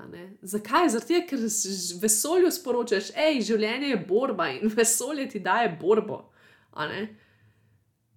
Zakaj? 0.41 0.89
Zato, 0.95 1.19
ker 1.29 1.43
vesolju 2.01 2.49
sporočaš, 2.51 3.11
hej, 3.17 3.43
življenje 3.45 3.93
je 3.93 4.05
borba 4.09 4.49
in 4.55 4.73
vesolje 4.79 5.29
ti 5.35 5.43
daje 5.43 5.75
borbo. 5.81 6.23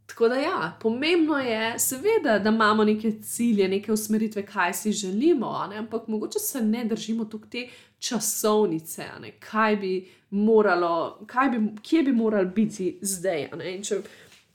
Tako 0.06 0.28
da, 0.32 0.36
ja, 0.40 0.72
pomembno 0.80 1.36
je, 1.38 1.78
seveda, 1.78 2.38
da 2.38 2.48
imamo 2.50 2.84
neke 2.84 3.10
cilje, 3.22 3.68
neke 3.68 3.92
usmeritve, 3.92 4.46
kaj 4.46 4.72
si 4.74 4.92
želimo, 4.92 5.50
ampak 5.78 6.08
mogoče 6.08 6.38
se 6.38 6.62
ne 6.62 6.84
držimo 6.84 7.24
tukaj 7.24 7.50
te 7.50 7.68
časovnice, 8.08 9.08
kaj 9.40 9.76
bi 9.76 9.92
moralo, 10.30 11.20
kaj 11.26 11.50
bi, 11.50 11.62
kje 11.82 12.02
bi 12.02 12.12
morali 12.12 12.50
biti 12.54 12.98
zdaj. 13.02 13.48
Če, 13.86 14.00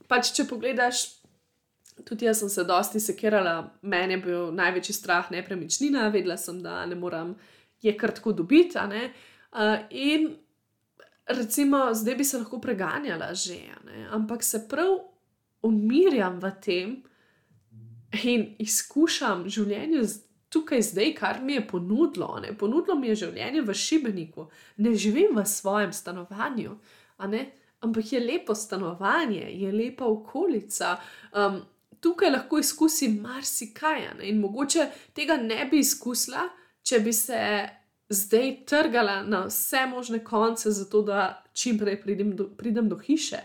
pač, 0.08 0.32
če 0.36 0.46
pogledaš, 0.50 1.04
tudi 2.08 2.26
jaz 2.26 2.42
sem 2.42 2.50
se 2.52 2.64
dosti 2.64 3.00
sekirala, 3.00 3.56
meni 3.82 4.16
je 4.16 4.22
bil 4.26 4.52
največji 4.56 4.96
strah 4.96 5.30
nepremičnina, 5.32 6.08
vedela 6.14 6.36
sem, 6.40 6.62
da 6.62 6.82
ne 6.86 6.98
morem 6.98 7.34
je 7.82 7.94
kar 7.98 8.14
tako 8.14 8.32
dobiti. 8.32 8.78
Uh, 8.78 9.78
in 9.90 10.32
recimo, 11.26 11.90
zdaj 11.94 12.14
bi 12.14 12.24
se 12.24 12.38
lahko 12.38 12.60
preganjala 12.60 13.34
že, 13.34 13.58
ampak 14.10 14.42
se 14.42 14.66
prav 14.68 14.98
umirjam 15.62 16.40
v 16.40 16.50
tem 16.60 17.02
in 18.22 18.54
izkušam 18.58 19.48
življenje 19.48 20.02
tukaj 20.52 20.82
zdaj, 20.82 21.14
kar 21.14 21.40
mi 21.40 21.54
je 21.56 21.66
ponudilo. 21.68 22.38
Ne? 22.42 22.52
Ponudilo 22.58 22.96
mi 22.98 23.08
je 23.08 23.22
življenje 23.24 23.62
v 23.64 23.74
Šibeniku, 23.74 24.46
ne 24.76 24.94
živim 24.94 25.36
v 25.36 25.44
svojem 25.48 25.92
stanovanju, 25.92 26.76
ampak 27.80 28.12
je 28.12 28.20
lepo 28.20 28.54
stanovanje, 28.54 29.46
je 29.48 29.72
lepa 29.72 30.06
okolica. 30.06 30.96
Um, 31.32 31.62
tukaj 32.00 32.30
lahko 32.30 32.58
izkusim 32.58 33.20
marsikaj 33.22 34.10
in 34.28 34.40
mogoče 34.42 34.88
tega 35.16 35.36
ne 35.40 35.64
bi 35.70 35.80
izkusila, 35.80 36.48
če 36.82 37.00
bi 37.00 37.12
se. 37.12 37.38
Zdaj 38.12 38.50
trgala 38.68 39.22
na 39.24 39.46
vse 39.46 39.86
možne 39.88 40.18
konce, 40.20 40.68
zato 40.76 41.00
da 41.02 41.44
čim 41.56 41.78
prej 41.80 41.94
pridem 42.02 42.34
do, 42.36 42.44
pridem 42.58 42.90
do 42.90 42.98
hiše. 43.00 43.38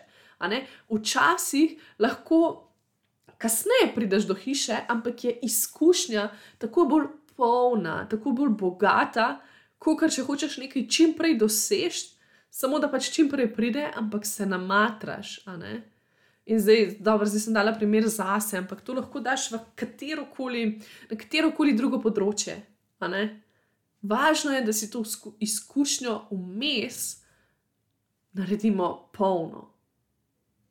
Včasih 0.91 1.77
lahko 2.03 2.66
kasneje 3.37 3.93
prideš 3.95 4.27
do 4.27 4.35
hiše, 4.35 4.77
ampak 4.87 5.23
je 5.23 5.39
izkušnja 5.43 6.29
tako 6.57 6.85
bolj 6.85 7.07
polna, 7.35 8.07
tako 8.09 8.31
bolj 8.31 8.49
bogata, 8.49 9.39
kot 9.77 10.09
če 10.13 10.25
hočeš 10.25 10.57
nekaj 10.63 10.87
čim 10.89 11.13
prej 11.17 11.37
doseči, 11.37 12.07
samo 12.49 12.79
da 12.79 12.89
pač 12.89 13.11
čim 13.13 13.29
prej 13.29 13.51
pride, 13.53 13.85
ampak 13.95 14.25
se 14.25 14.45
namatraš. 14.45 15.39
In 16.47 16.59
zdaj, 16.63 16.97
dobro, 17.03 17.27
zdaj 17.27 17.43
sem 17.43 17.53
dala 17.53 17.75
primer 17.75 18.07
zase, 18.09 18.57
ampak 18.57 18.81
to 18.81 18.95
lahko 18.97 19.19
daš 19.19 19.51
v 19.51 19.61
katero 19.75 20.25
koli, 20.33 20.79
na 21.11 21.19
katero 21.19 21.51
koli 21.51 21.75
drugo 21.77 22.01
področje. 22.01 22.57
Važno 24.07 24.53
je, 24.55 24.61
da 24.65 24.73
si 24.73 24.89
to 24.89 25.03
izkušnjo 25.43 26.19
vmes 26.31 27.17
naredimo 28.37 29.09
polno 29.13 29.76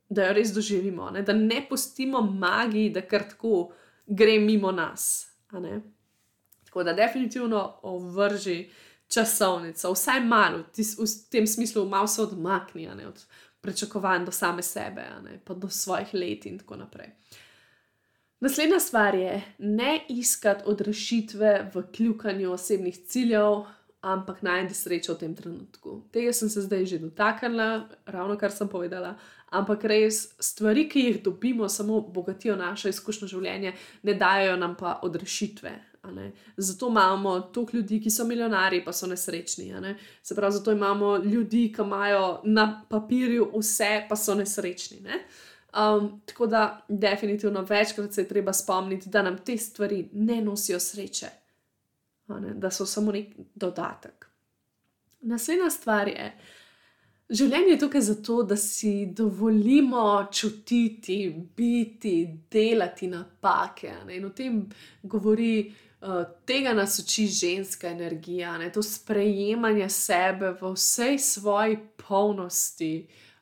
da 0.08 0.26
jo 0.26 0.32
res 0.32 0.52
doživimo, 0.54 1.10
ne? 1.10 1.22
da 1.22 1.32
ne 1.32 1.66
pustimo 1.68 2.20
magiji, 2.20 2.90
da 2.90 3.02
kar 3.02 3.28
tako 3.28 3.72
gre 4.06 4.38
mimo 4.38 4.72
nas. 4.72 5.28
Tako 6.64 6.84
da 6.84 6.92
definitivno 6.92 7.80
ovrži 7.82 8.70
časovnico, 9.08 9.92
vsaj 9.92 10.20
malo, 10.20 10.58
v 10.76 11.06
tem 11.30 11.46
smislu, 11.46 11.86
malo 11.88 12.06
se 12.06 12.22
odmakni 12.22 12.88
od 13.06 13.26
prečakovanj 13.60 14.24
do 14.24 14.32
same 14.32 14.62
sebe, 14.62 15.04
pa 15.44 15.54
do 15.54 15.68
svojih 15.68 16.14
let 16.14 16.46
in 16.46 16.58
tako 16.58 16.76
naprej. 16.76 17.10
Naslednja 18.40 18.78
stvar 18.80 19.14
je 19.14 19.42
ne 19.58 20.04
iskati 20.08 20.62
odrešitve 20.66 21.70
v 21.74 21.82
kljukanju 21.92 22.52
osebnih 22.52 22.98
ciljev, 23.06 23.64
ampak 24.00 24.42
najti 24.42 24.74
srečo 24.74 25.14
v 25.14 25.18
tem 25.18 25.34
trenutku. 25.34 26.02
Tega 26.12 26.32
sem 26.32 26.48
se 26.48 26.62
zdaj 26.62 26.86
že 26.86 26.98
dotaknila, 26.98 27.88
ravno 28.06 28.36
kar 28.38 28.52
sem 28.52 28.68
povedala 28.68 29.16
ampak 29.50 29.84
res 29.84 30.34
stvari, 30.40 30.88
ki 30.88 31.00
jih 31.00 31.22
dobimo, 31.22 31.68
samo 31.68 32.00
bogatijo 32.00 32.56
naše 32.56 32.88
izkušnje 32.88 33.28
življenja, 33.28 33.72
ne 34.02 34.14
dajo 34.14 34.56
nam 34.56 34.76
pa 34.78 34.98
odrešitve. 35.02 35.74
Zato 36.56 36.88
imamo 36.88 37.40
toliko 37.40 37.76
ljudi, 37.76 38.00
ki 38.02 38.10
so 38.10 38.24
milijonari, 38.24 38.84
pa 38.84 38.92
so 38.92 39.06
nesrečni. 39.06 39.72
Ne? 39.80 39.96
Se 40.22 40.34
pravi, 40.34 40.52
zato 40.52 40.72
imamo 40.72 41.16
ljudi, 41.16 41.72
ki 41.74 41.82
imajo 41.82 42.40
na 42.44 42.84
papirju 42.88 43.50
vse, 43.58 44.06
pa 44.08 44.16
so 44.16 44.34
nesrečni. 44.34 45.00
Ne? 45.00 45.24
Um, 45.76 46.20
tako 46.26 46.46
da, 46.46 46.84
definitivno, 46.88 47.62
večkrat 47.62 48.14
se 48.14 48.20
je 48.20 48.28
treba 48.28 48.52
spomniti, 48.52 49.08
da 49.08 49.22
nam 49.22 49.38
te 49.38 49.56
stvari 49.58 50.08
ne 50.12 50.40
nosijo 50.40 50.80
sreče, 50.80 51.26
da 52.54 52.70
so 52.70 52.86
samo 52.86 53.12
nek 53.12 53.34
dodatek. 53.54 54.26
Naslednja 55.20 55.70
stvar 55.70 56.08
je, 56.08 56.14
da 56.24 56.40
Življenje 57.26 57.72
je 57.72 57.78
tukaj 57.82 58.02
zato, 58.06 58.42
da 58.46 58.54
si 58.56 59.08
dovolimo 59.10 60.28
čutiti, 60.30 61.16
biti, 61.56 62.14
delati 62.50 63.08
napake. 63.10 63.90
Ne? 64.06 64.20
In 64.20 64.28
o 64.28 64.30
tem 64.30 64.60
govori, 65.02 65.66
uh, 66.06 66.22
tega 66.46 66.70
nas 66.72 67.00
uči 67.02 67.26
ženska 67.26 67.90
energija, 67.90 68.54
ne? 68.62 68.70
to 68.70 68.82
sprejemanje 68.82 69.88
sebe 69.90 70.52
v 70.60 70.72
vsej 70.76 71.18
svoji 71.18 71.80
polnosti, 72.06 72.94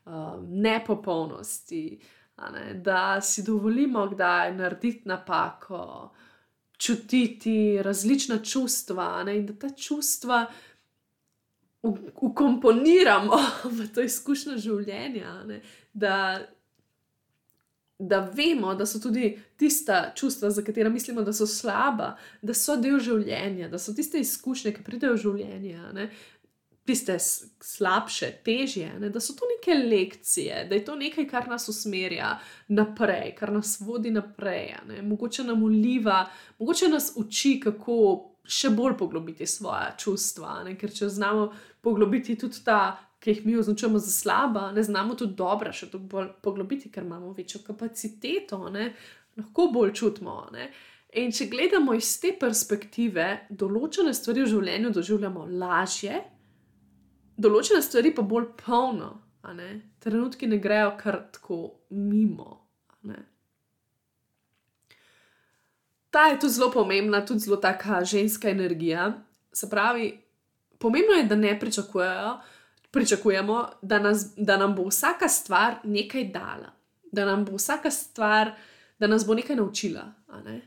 uh, 0.07 0.41
nepopolnosti. 0.41 1.85
Ne? 2.57 2.67
Da 2.81 3.21
si 3.21 3.45
dovolimo, 3.45 4.09
kdaj 4.09 4.57
narediti 4.57 5.05
napako, 5.13 6.15
čutiti 6.81 7.83
različna 7.85 8.41
čustva 8.41 9.25
ne? 9.29 9.37
in 9.37 9.47
da 9.47 9.59
ta 9.61 9.77
čustva 9.77 10.47
ukomponiramo 11.85 13.39
v 13.77 13.89
to 13.95 14.03
izkušnjo 14.03 14.59
življenja, 14.59 15.33
ne? 15.49 15.61
da, 15.93 16.17
da 17.99 18.21
vemo, 18.35 18.75
da 18.75 18.87
so 18.87 19.01
tudi 19.03 19.35
tista 19.61 20.13
čustva, 20.17 20.51
za 20.51 20.65
katera 20.65 20.91
mislimo, 20.91 21.23
da 21.23 21.33
so 21.33 21.47
slaba, 21.47 22.15
da 22.43 22.57
so 22.57 22.79
del 22.81 23.01
življenja, 23.05 23.69
da 23.69 23.79
so 23.79 23.95
tiste 23.95 24.21
izkušnje, 24.23 24.73
ki 24.79 24.87
pridejo 24.87 25.19
v 25.19 25.25
življenje. 25.27 25.91
Ne? 25.97 26.09
tiste 26.85 27.15
slabše, 27.65 28.27
težje, 28.45 28.91
ne? 29.01 29.09
da 29.11 29.21
so 29.21 29.33
to 29.33 29.47
neke 29.49 29.73
lekcije, 29.89 30.67
da 30.69 30.77
je 30.77 30.85
to 30.85 30.97
nekaj, 31.01 31.25
kar 31.31 31.49
nas 31.49 31.65
usmerja 31.73 32.35
naprej, 32.69 33.33
kar 33.39 33.53
nas 33.53 33.79
vodi 33.81 34.13
naprej, 34.13 34.75
ne? 34.89 35.01
mogoče 35.03 35.47
nam 35.49 35.63
uliva, 35.65 36.27
mogoče 36.59 36.91
nas 36.93 37.15
uči, 37.17 37.57
kako 37.65 37.97
še 38.45 38.71
bolj 38.77 38.99
poglobiti 38.99 39.47
svoje 39.47 39.95
čustva. 39.99 40.63
Ne? 40.65 40.77
Ker 40.79 40.93
če 40.93 41.09
znamo 41.09 41.53
poglobiti 41.85 42.37
tudi 42.41 42.63
ta, 42.65 42.97
ki 43.21 43.31
jih 43.31 43.45
mi 43.47 43.57
označujemo 43.57 43.99
za 43.99 44.11
slaba, 44.13 44.71
ne 44.73 44.83
znamo 44.83 45.15
tudi 45.15 45.37
dobro 45.37 45.73
še 45.73 45.89
to 45.93 45.99
bolj 45.99 46.33
poglobiti, 46.45 46.91
ker 46.93 47.05
imamo 47.05 47.33
večjo 47.37 47.63
kapaciteto, 47.67 48.59
ne? 48.73 48.91
lahko 49.39 49.69
bolj 49.73 49.95
čutimo. 50.01 50.35
Ne? 50.53 50.69
In 51.21 51.33
če 51.33 51.49
gledamo 51.53 51.95
iz 51.95 52.11
te 52.21 52.35
perspektive, 52.41 53.47
določene 53.51 54.13
stvari 54.15 54.45
v 54.45 54.51
življenju 54.51 54.93
doživljamo 54.97 55.47
lažje, 55.63 56.21
določene 57.39 57.81
stvari 57.83 58.13
pa 58.15 58.27
bolj 58.27 58.51
polno, 58.65 59.15
ne? 59.55 59.71
trenutki 60.05 60.51
ne 60.51 60.61
grejo 60.61 60.93
kar 61.01 61.23
tako 61.39 61.63
mimo. 61.97 62.65
Ta 66.15 66.29
je 66.31 66.39
tu 66.41 66.49
zelo 66.49 66.71
pomembna, 66.71 67.25
tudi 67.27 67.41
zelo 67.41 67.57
taka 67.57 68.05
ženska 68.05 68.49
energija. 68.49 69.09
Se 69.53 69.67
pravi, 69.71 70.13
pomembno 70.85 71.15
je, 71.17 71.25
da 71.25 71.37
ne 71.37 71.55
pričakujemo, 72.91 73.59
da, 73.83 73.99
nas, 73.99 74.27
da 74.37 74.57
nam 74.61 74.75
bo 74.77 74.85
vsaka 74.91 75.29
stvar 75.29 75.79
nekaj 75.85 76.25
dala, 76.25 76.75
da 77.13 77.25
nam 77.25 77.45
bo 77.45 77.57
vsaka 77.57 77.91
stvar, 77.91 78.51
da 78.99 79.07
nas 79.07 79.25
bo 79.27 79.35
nekaj 79.35 79.57
naučila. 79.57 80.05
Ne? 80.45 80.61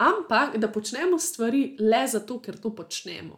Ampak 0.00 0.56
da 0.56 0.70
počnemo 0.72 1.18
stvari 1.18 1.76
le 1.80 2.06
zato, 2.08 2.38
ker 2.40 2.56
to 2.56 2.72
počnemo. 2.74 3.36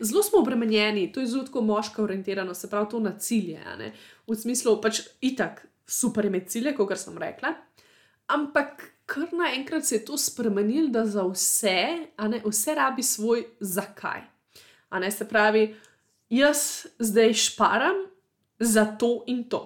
Zelo 0.00 0.22
smo 0.22 0.38
obremenjeni, 0.38 1.08
to 1.12 1.20
je 1.20 1.26
zelo 1.26 1.42
tako 1.48 1.64
moško 1.66 2.04
orientirano, 2.04 2.54
se 2.54 2.70
pravi, 2.70 2.86
to 2.90 3.00
na 3.00 3.18
cilje. 3.18 3.64
V 4.26 4.36
smislu, 4.38 4.76
pač 4.82 5.00
itak, 5.20 5.66
super 5.86 6.24
imeti 6.24 6.54
cilje, 6.54 6.76
kot 6.78 6.94
sem 6.98 7.18
rekla. 7.18 7.50
Ampak 8.30 8.84
kar 9.10 9.34
naenkrat 9.34 9.84
se 9.84 9.96
je 9.96 10.04
to 10.04 10.18
spremenilo, 10.18 10.88
da 10.94 11.02
za 11.06 11.26
vse, 11.26 11.82
ne, 12.30 12.40
vse 12.46 12.74
rabi 12.74 13.02
svoj 13.02 13.42
zakaj. 13.60 14.22
Ne, 15.00 15.10
se 15.10 15.28
pravi, 15.28 15.74
jaz 16.30 16.86
zdaj 16.98 17.32
šparam 17.32 17.96
za 18.58 18.84
to 18.84 19.24
in 19.26 19.44
to. 19.48 19.62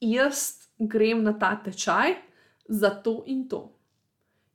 Jaz 0.00 0.68
grem 0.78 1.22
na 1.22 1.32
ta 1.38 1.56
tečaj 1.64 2.14
za 2.68 2.90
to 2.90 3.22
in 3.26 3.48
to. 3.48 3.64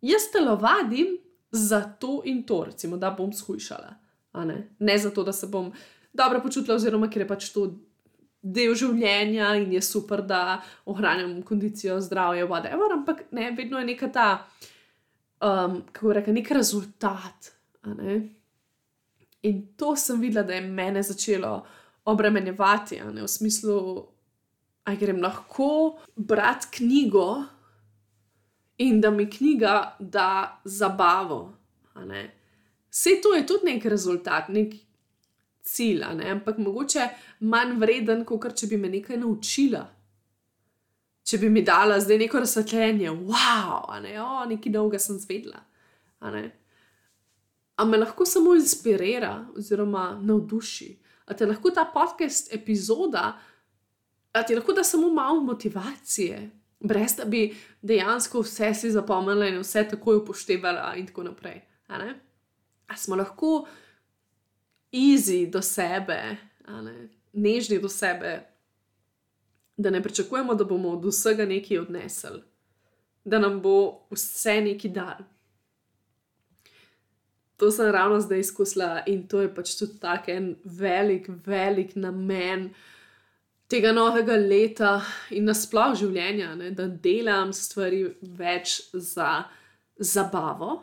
Jaz 0.01 0.29
telovadim 0.31 1.17
za 1.51 1.81
to 1.99 2.21
in 2.25 2.43
to, 2.43 2.63
recimo, 2.63 2.97
da 2.97 3.11
bom 3.11 3.33
shujšala 3.33 4.03
ne? 4.33 4.67
ne 4.79 4.97
zato, 4.97 5.23
da 5.23 5.31
se 5.31 5.47
bom 5.47 5.73
dobro 6.13 6.41
počutila, 6.41 6.75
oziroma 6.75 7.09
ker 7.09 7.21
je 7.21 7.27
pač 7.27 7.49
to 7.53 7.67
del 8.41 8.75
življenja 8.75 9.53
in 9.61 9.71
je 9.77 9.81
super, 9.81 10.23
da 10.25 10.61
ohranjam 10.89 11.41
kondicijo, 11.47 11.99
zdravje, 12.01 12.47
whatever, 12.49 12.91
ampak 12.97 13.25
ne, 13.31 13.51
vedno 13.57 13.79
je 13.79 13.85
neka 13.85 14.09
ta, 14.11 14.27
um, 15.39 15.81
kako 15.91 16.17
reka, 16.19 16.33
nek 16.35 16.51
rezultat. 16.51 17.53
Ne? 17.85 18.19
In 19.43 19.75
to 19.77 19.95
sem 19.95 20.21
videla, 20.21 20.45
da 20.47 20.53
je 20.53 20.61
mene 20.61 21.03
začelo 21.03 21.65
obremenjevati, 22.05 23.01
v 23.01 23.27
smislu, 23.27 24.05
da 24.85 24.95
grem 24.95 25.21
lahko 25.21 25.99
brati 26.15 26.67
knjigo 26.77 27.43
in 28.77 29.01
da 29.01 29.11
mi 29.11 29.29
knjiga 29.29 29.95
da 29.99 30.61
zabavo. 30.63 31.53
Vse 32.91 33.09
to 33.23 33.33
je 33.35 33.45
tudi 33.47 33.65
nek 33.65 33.85
rezultat, 33.85 34.49
nek 34.49 34.73
cilj, 35.61 36.03
ne? 36.15 36.29
ampak 36.31 36.57
mogoče 36.57 37.07
manj 37.39 37.77
vreden, 37.79 38.25
kot 38.25 38.55
če 38.55 38.67
bi 38.67 38.77
me 38.77 38.89
nekaj 38.89 39.17
naučila. 39.17 39.83
Če 41.23 41.39
bi 41.39 41.49
mi 41.49 41.63
dala 41.63 41.99
zdaj 42.03 42.19
neko 42.19 42.41
razsvetljenje, 42.43 43.11
wow, 43.29 43.87
ne? 44.03 44.17
o, 44.21 44.43
nekaj 44.49 44.71
dolga 44.71 44.99
sem 44.99 45.19
zvedla. 45.19 45.63
Ampak 47.75 47.91
me 47.91 47.97
lahko 47.97 48.25
samo 48.25 48.55
inspirira, 48.55 49.47
oziroma 49.57 50.19
navduši. 50.21 50.99
A 51.25 51.33
te 51.33 51.45
lahko 51.45 51.71
ta 51.71 51.85
podcast 51.93 52.53
epizoda, 52.53 53.39
a 54.33 54.43
ti 54.43 54.55
lahko 54.55 54.73
da 54.73 54.83
samo 54.83 55.09
malo 55.13 55.41
motivacije, 55.41 56.49
brez 56.79 57.15
da 57.17 57.25
bi 57.25 57.55
dejansko 57.81 58.41
vse 58.41 58.73
si 58.73 58.91
zapomnila 58.91 59.47
in 59.47 59.59
vse 59.59 59.87
takoj 59.89 60.21
upoštevala, 60.21 60.95
in 60.95 61.07
tako 61.07 61.23
naprej 61.23 61.61
smo 62.97 63.15
lahko 63.15 63.67
easy 64.91 65.49
do 65.51 65.61
sebe, 65.61 66.37
nežni 67.33 67.79
do 67.79 67.89
sebe, 67.89 68.49
da 69.77 69.89
ne 69.89 70.03
pričakujemo, 70.03 70.55
da 70.55 70.63
bomo 70.63 70.89
od 70.89 71.05
vsega 71.05 71.45
nekaj 71.45 71.79
odnesli, 71.79 72.41
da 73.25 73.39
nam 73.39 73.61
bo 73.61 74.07
vse 74.11 74.61
neki 74.61 74.89
dar. 74.89 75.23
To 77.63 77.71
sem 77.71 77.91
ravno 77.91 78.19
zdaj 78.19 78.39
izkusila 78.39 79.03
in 79.07 79.21
to 79.27 79.41
je 79.41 79.49
pač 79.55 79.77
tudi 79.79 79.95
tako 79.99 80.31
en 80.31 80.55
velik, 80.65 81.29
velik 81.45 81.93
namen 81.95 82.73
tega 83.71 83.93
novega 83.95 84.35
leta 84.35 84.97
in 85.31 85.47
nasplošno 85.47 85.95
življenja, 86.01 86.49
ne? 86.59 86.73
da 86.75 86.89
delam 87.05 87.53
stvari 87.55 88.01
več 88.35 88.81
za 88.91 89.45
zabavo. 89.95 90.75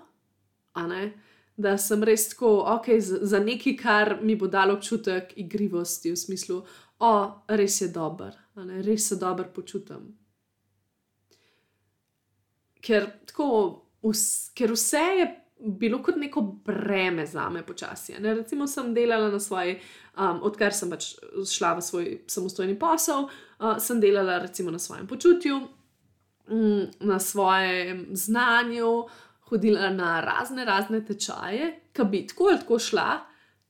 Da 1.61 1.75
sem 1.77 2.01
res 2.09 2.31
tako, 2.31 2.55
ok, 2.79 2.88
za 3.05 3.43
nekaj, 3.45 3.77
kar 3.77 4.14
mi 4.23 4.38
bo 4.40 4.49
dalo 4.49 4.79
občutek 4.79 5.37
igrivosti, 5.45 6.14
v 6.14 6.23
smislu, 6.23 6.62
o, 7.05 7.12
res 7.61 7.77
je 7.83 7.90
dober, 7.93 8.33
res 8.88 9.11
se 9.12 9.21
dobro 9.21 9.51
počutim. 9.53 10.09
Ker, 12.81 13.12
tako, 13.29 13.51
vs, 14.01 14.55
ker 14.57 14.73
vse 14.73 15.05
je 15.21 15.29
bilo 15.61 16.03
kot 16.03 16.16
neko 16.16 16.40
breme 16.64 17.27
za 17.27 17.49
me 17.51 17.62
počasi. 17.66 18.14
Ne? 18.18 18.35
Recimo, 18.35 18.66
sem 18.66 18.94
delala 18.94 19.31
na 19.31 19.40
svoji, 19.40 19.79
um, 20.16 20.40
odkar 20.42 20.75
sem 20.75 20.90
pač 20.90 21.14
šla 21.46 21.75
v 21.79 21.83
svoj 21.83 22.07
samostojni 22.27 22.79
posel, 22.79 23.27
uh, 23.27 23.77
sem 23.79 24.01
delala 24.01 24.38
recimo 24.38 24.70
na 24.70 24.79
svojem 24.79 25.07
počutju, 25.07 25.61
um, 26.49 26.87
na 27.01 27.18
svojem 27.18 28.07
znanju 28.12 28.92
hodila 29.51 29.90
na 29.90 30.20
razne, 30.20 30.64
razne 30.64 31.05
tečaje, 31.05 31.73
ki 31.92 32.05
bi 32.05 32.27
tako 32.27 32.49
ali 32.51 32.59
tako 32.59 32.79
šla, 32.79 33.09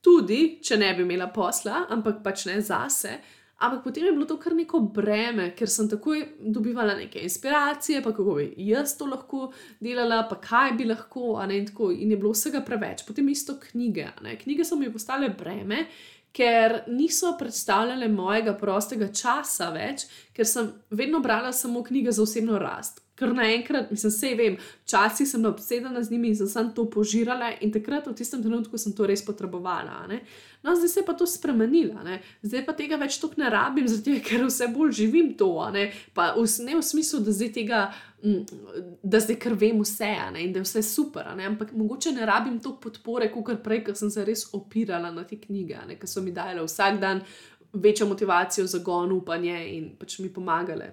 tudi 0.01 0.59
če 0.63 0.77
ne 0.77 0.93
bi 0.93 1.03
imela 1.03 1.27
posla, 1.33 1.85
ampak 1.89 2.21
pač 2.23 2.45
ne 2.45 2.61
zase. 2.61 3.17
Ampak 3.61 3.83
potem 3.83 4.05
je 4.05 4.11
bilo 4.11 4.25
to 4.25 4.39
kar 4.41 4.55
neko 4.57 4.79
breme, 4.93 5.51
ker 5.57 5.69
sem 5.69 5.89
takoj 5.89 6.23
dobivala 6.41 6.95
neke 6.97 7.21
inspiracije, 7.21 8.01
pa 8.01 8.13
kako 8.15 8.39
bi 8.39 8.47
jaz 8.65 8.95
to 8.97 9.05
lahko 9.05 9.51
delala, 9.79 10.23
pa 10.29 10.39
kaj 10.41 10.73
bi 10.79 10.87
lahko, 10.89 11.35
ne, 11.45 11.59
in 11.61 11.67
tako. 11.69 11.91
In 11.91 12.11
je 12.11 12.17
bilo 12.17 12.33
vsega 12.33 12.63
preveč. 12.65 13.05
Potem 13.07 13.29
isto 13.29 13.59
knjige. 13.61 14.07
Ne. 14.25 14.33
Knjige 14.41 14.65
so 14.65 14.79
mi 14.79 14.89
postale 14.93 15.29
breme, 15.29 15.85
ker 16.33 16.81
niso 16.87 17.35
predstavljale 17.37 18.07
mojega 18.09 18.55
prostega 18.57 19.11
časa 19.13 19.69
več, 19.75 20.07
ker 20.33 20.47
sem 20.47 20.73
vedno 20.89 21.19
brala 21.21 21.51
samo 21.53 21.83
knjige 21.83 22.15
za 22.15 22.23
osebno 22.23 22.57
rast 22.59 23.03
kar 23.21 23.35
naenkrat, 23.37 23.91
mislim, 23.93 24.11
vse 24.11 24.29
vem, 24.37 24.55
včasih 24.81 25.27
sem 25.29 25.45
obsedena 25.45 26.01
z 26.03 26.11
njimi 26.11 26.31
in 26.31 26.37
sem 26.39 26.47
samo 26.49 26.71
to 26.75 26.87
požirala, 26.89 27.51
in 27.61 27.71
takrat 27.71 28.07
v 28.09 28.15
tistem 28.17 28.41
trenutku 28.41 28.79
sem 28.81 28.95
to 28.97 29.05
res 29.05 29.21
potrebovala. 29.25 30.07
Ne? 30.09 30.23
No, 30.63 30.73
zdaj 30.75 30.89
se 30.89 30.99
je 30.99 31.05
pa 31.05 31.13
to 31.13 31.27
spremenilo, 31.29 32.01
ne? 32.03 32.17
zdaj 32.41 32.65
pa 32.65 32.73
tega 32.77 32.97
več 33.01 33.19
tako 33.21 33.43
ne 33.43 33.51
rabim, 33.53 33.87
zato 33.89 34.15
ker 34.25 34.47
vse 34.47 34.71
bolj 34.73 34.95
živim 35.03 35.35
to. 35.37 35.51
Ne? 35.73 35.91
Pa 36.17 36.31
v, 36.33 36.47
ne 36.65 36.79
v 36.79 36.85
smislu, 36.85 37.21
da 37.25 37.35
zdaj 37.35 37.53
tega. 37.59 37.83
Da 39.01 39.17
zdaj 39.17 39.39
kar 39.41 39.55
vem 39.57 39.79
vse, 39.81 40.11
ne, 40.35 40.43
in 40.45 40.51
da 40.53 40.61
je 40.61 40.67
vse 40.67 40.83
super, 40.85 41.31
ne, 41.33 41.47
ampak 41.49 41.71
mogoče 41.73 42.11
ne 42.13 42.27
rabim 42.29 42.59
toliko 42.61 42.83
podpore, 42.83 43.31
kot 43.33 43.63
prej, 43.65 43.79
ker 43.87 43.97
sem 43.97 44.11
se 44.13 44.21
res 44.27 44.43
opirala 44.53 45.09
na 45.09 45.23
te 45.25 45.39
knjige, 45.41 45.79
ki 45.97 46.09
so 46.09 46.21
mi 46.21 46.29
dale 46.29 46.61
vsak 46.61 46.99
dan 47.01 47.23
večjo 47.73 48.05
motivacijo, 48.11 48.67
zagon, 48.69 49.15
upanje 49.15 49.57
in 49.73 49.89
pač 49.97 50.19
mi 50.21 50.29
pomagale. 50.29 50.91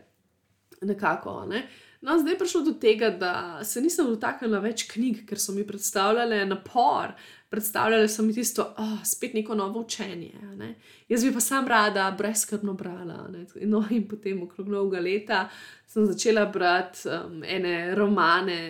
Nekako. 0.89 1.43
Ne. 1.53 1.59
Uh, 1.59 1.88
No, 2.01 2.19
zdaj 2.19 2.33
je 2.33 2.39
prišlo 2.39 2.61
do 2.63 2.73
tega, 2.73 3.11
da 3.11 3.65
se 3.65 3.81
nisem 3.81 4.07
dotaknila 4.07 4.61
več 4.63 4.85
knjig, 4.87 5.25
ker 5.27 5.41
so 5.43 5.53
mi 5.53 5.65
predstavljale 5.67 6.45
napor, 6.47 7.17
predstavljale 7.51 8.07
so 8.09 8.23
mi 8.23 8.35
tisto, 8.35 8.69
oh, 8.79 9.01
spet 9.05 9.35
neko 9.35 9.57
novo 9.59 9.83
učenje. 9.83 10.39
Ne? 10.57 10.75
Jaz 11.09 11.25
bi 11.27 11.33
pa 11.35 11.43
sam 11.43 11.67
rada 11.69 12.11
brezkrbno 12.19 12.77
brala. 12.79 13.27
No, 13.67 13.83
in 13.91 14.07
potem, 14.09 14.43
okrog 14.47 14.71
novega 14.71 15.03
leta, 15.03 15.43
sem 15.91 16.07
začela 16.07 16.47
brati 16.47 17.09
um, 17.11 17.43
ene 17.43 17.95
romane 17.99 18.61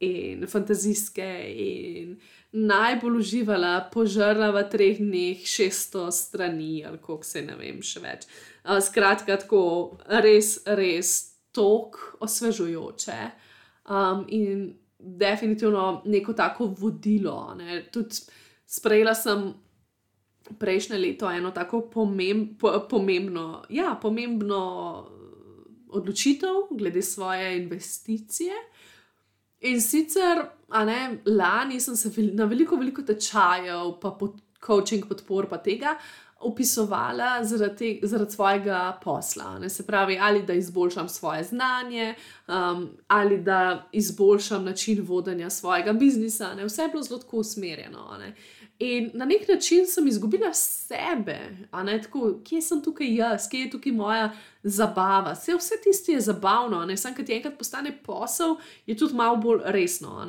in 0.00 0.46
fantazijske, 0.48 1.30
in 1.60 2.16
najbolj 2.52 3.18
uživala, 3.20 3.72
požrla 3.92 4.48
v 4.54 4.62
treh 4.72 5.00
dneh 5.02 5.44
600 5.44 6.10
strani, 6.14 6.84
ali 6.86 6.96
kako 7.02 7.24
se 7.26 7.42
ne 7.44 7.58
vem, 7.58 7.82
še 7.84 8.00
več. 8.00 8.28
Uh, 8.64 8.78
skratka, 8.80 9.36
tako 9.42 9.98
res, 10.08 10.60
res 10.64 11.27
tako 11.58 12.16
osvežujoče 12.20 13.30
um, 13.90 14.24
in 14.28 14.74
definitivno 14.98 16.02
neko 16.04 16.32
tako 16.32 16.66
vodilo. 16.78 17.54
Ne. 17.58 17.82
Tudi 17.92 18.14
sprejela 18.66 19.14
sem 19.14 19.52
prejšnje 20.58 20.98
leto 20.98 21.30
eno 21.30 21.50
tako 21.50 21.80
pomemb, 21.90 22.56
po, 22.60 22.72
pomembno, 22.90 23.64
ja, 23.68 23.98
pomembno 24.02 24.60
odločitev 25.88 26.68
glede 26.70 27.02
svoje 27.02 27.56
investicije. 27.62 28.54
In 29.60 29.80
sicer, 29.82 30.44
a 30.68 30.84
ne, 30.84 31.18
lani 31.26 31.80
sem 31.80 31.96
se 31.96 32.10
na 32.32 32.44
veliko, 32.44 32.76
veliko 32.76 33.02
tečajev, 33.02 33.96
pa 34.00 34.10
pod 34.10 34.38
coaching 34.66 35.08
podpor, 35.08 35.48
pa 35.50 35.58
tega 35.58 35.96
opisovala 36.40 37.44
zaradi, 37.44 38.00
zaradi 38.02 38.30
svojega 38.30 38.98
posla. 39.04 39.58
Ne? 39.58 39.68
Se 39.68 39.86
pravi, 39.86 40.18
ali 40.20 40.42
da 40.42 40.52
izboljšam 40.52 41.08
svoje 41.08 41.44
znanje, 41.44 42.14
um, 42.48 42.88
ali 43.08 43.38
da 43.38 43.88
izboljšam 43.92 44.64
način 44.64 45.02
vodenja 45.02 45.50
svojega 45.50 45.92
biznisa. 45.92 46.54
Ne? 46.54 46.64
Vse 46.64 46.82
je 46.82 46.88
bilo 46.88 47.02
zelo 47.02 47.20
usmerjeno. 47.32 48.16
Ne? 48.18 48.34
In 48.78 49.10
na 49.14 49.24
nek 49.24 49.48
način 49.48 49.86
sem 49.86 50.08
izgubila 50.08 50.54
sebe, 50.54 51.38
Tako, 52.02 52.40
kje 52.44 52.62
sem 52.62 52.82
tukaj 52.82 53.14
jaz, 53.14 53.48
kje 53.50 53.60
je 53.60 53.70
tukaj 53.70 53.92
moja 53.92 54.30
zabava. 54.62 55.32
Vse, 55.32 55.56
vse 55.56 55.74
tisto 55.84 56.12
je 56.12 56.20
zabavno, 56.20 56.96
samo 56.96 57.14
kad 57.16 57.26
ti 57.26 57.34
enkrat 57.34 57.58
postane 57.58 57.98
posel, 58.02 58.56
je 58.86 58.96
tudi 58.96 59.14
malo 59.14 59.36
bolj 59.36 59.60
resno. 59.64 60.26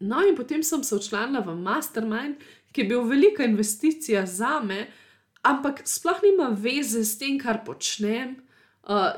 No, 0.00 0.22
in 0.24 0.36
potem 0.36 0.62
sem 0.64 0.82
se 0.84 0.94
odšla 0.96 1.26
v 1.44 1.54
Mastermind, 1.60 2.40
ki 2.72 2.80
je 2.82 2.88
bil 2.88 3.02
velika 3.04 3.44
investicija 3.44 4.24
za 4.26 4.60
me, 4.64 4.86
ampak 5.42 5.82
sploh 5.84 6.22
nima 6.22 6.48
veze 6.56 7.04
s 7.04 7.18
tem, 7.18 7.38
kar 7.38 7.64
počnem. 7.66 8.38
Uh, 8.80 9.12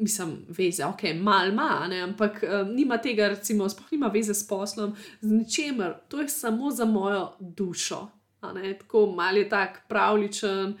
mislim, 0.00 0.46
veze, 0.48 0.84
ok, 0.84 1.02
malo 1.20 1.52
ima, 1.52 1.88
ampak 2.02 2.40
uh, 2.42 2.68
nima 2.68 2.96
tega, 2.98 3.28
recimo, 3.28 3.68
sploh 3.68 3.92
nima 3.92 4.08
veze 4.08 4.34
s 4.34 4.46
poslom, 4.48 4.94
z 5.20 5.28
ničemer, 5.30 5.92
to 6.08 6.22
je 6.22 6.28
samo 6.28 6.70
za 6.70 6.84
mojo 6.84 7.34
dušo. 7.40 8.08
Tako 8.40 9.06
mal 9.16 9.36
je 9.36 9.48
tak 9.48 9.84
pravličen, 9.88 10.74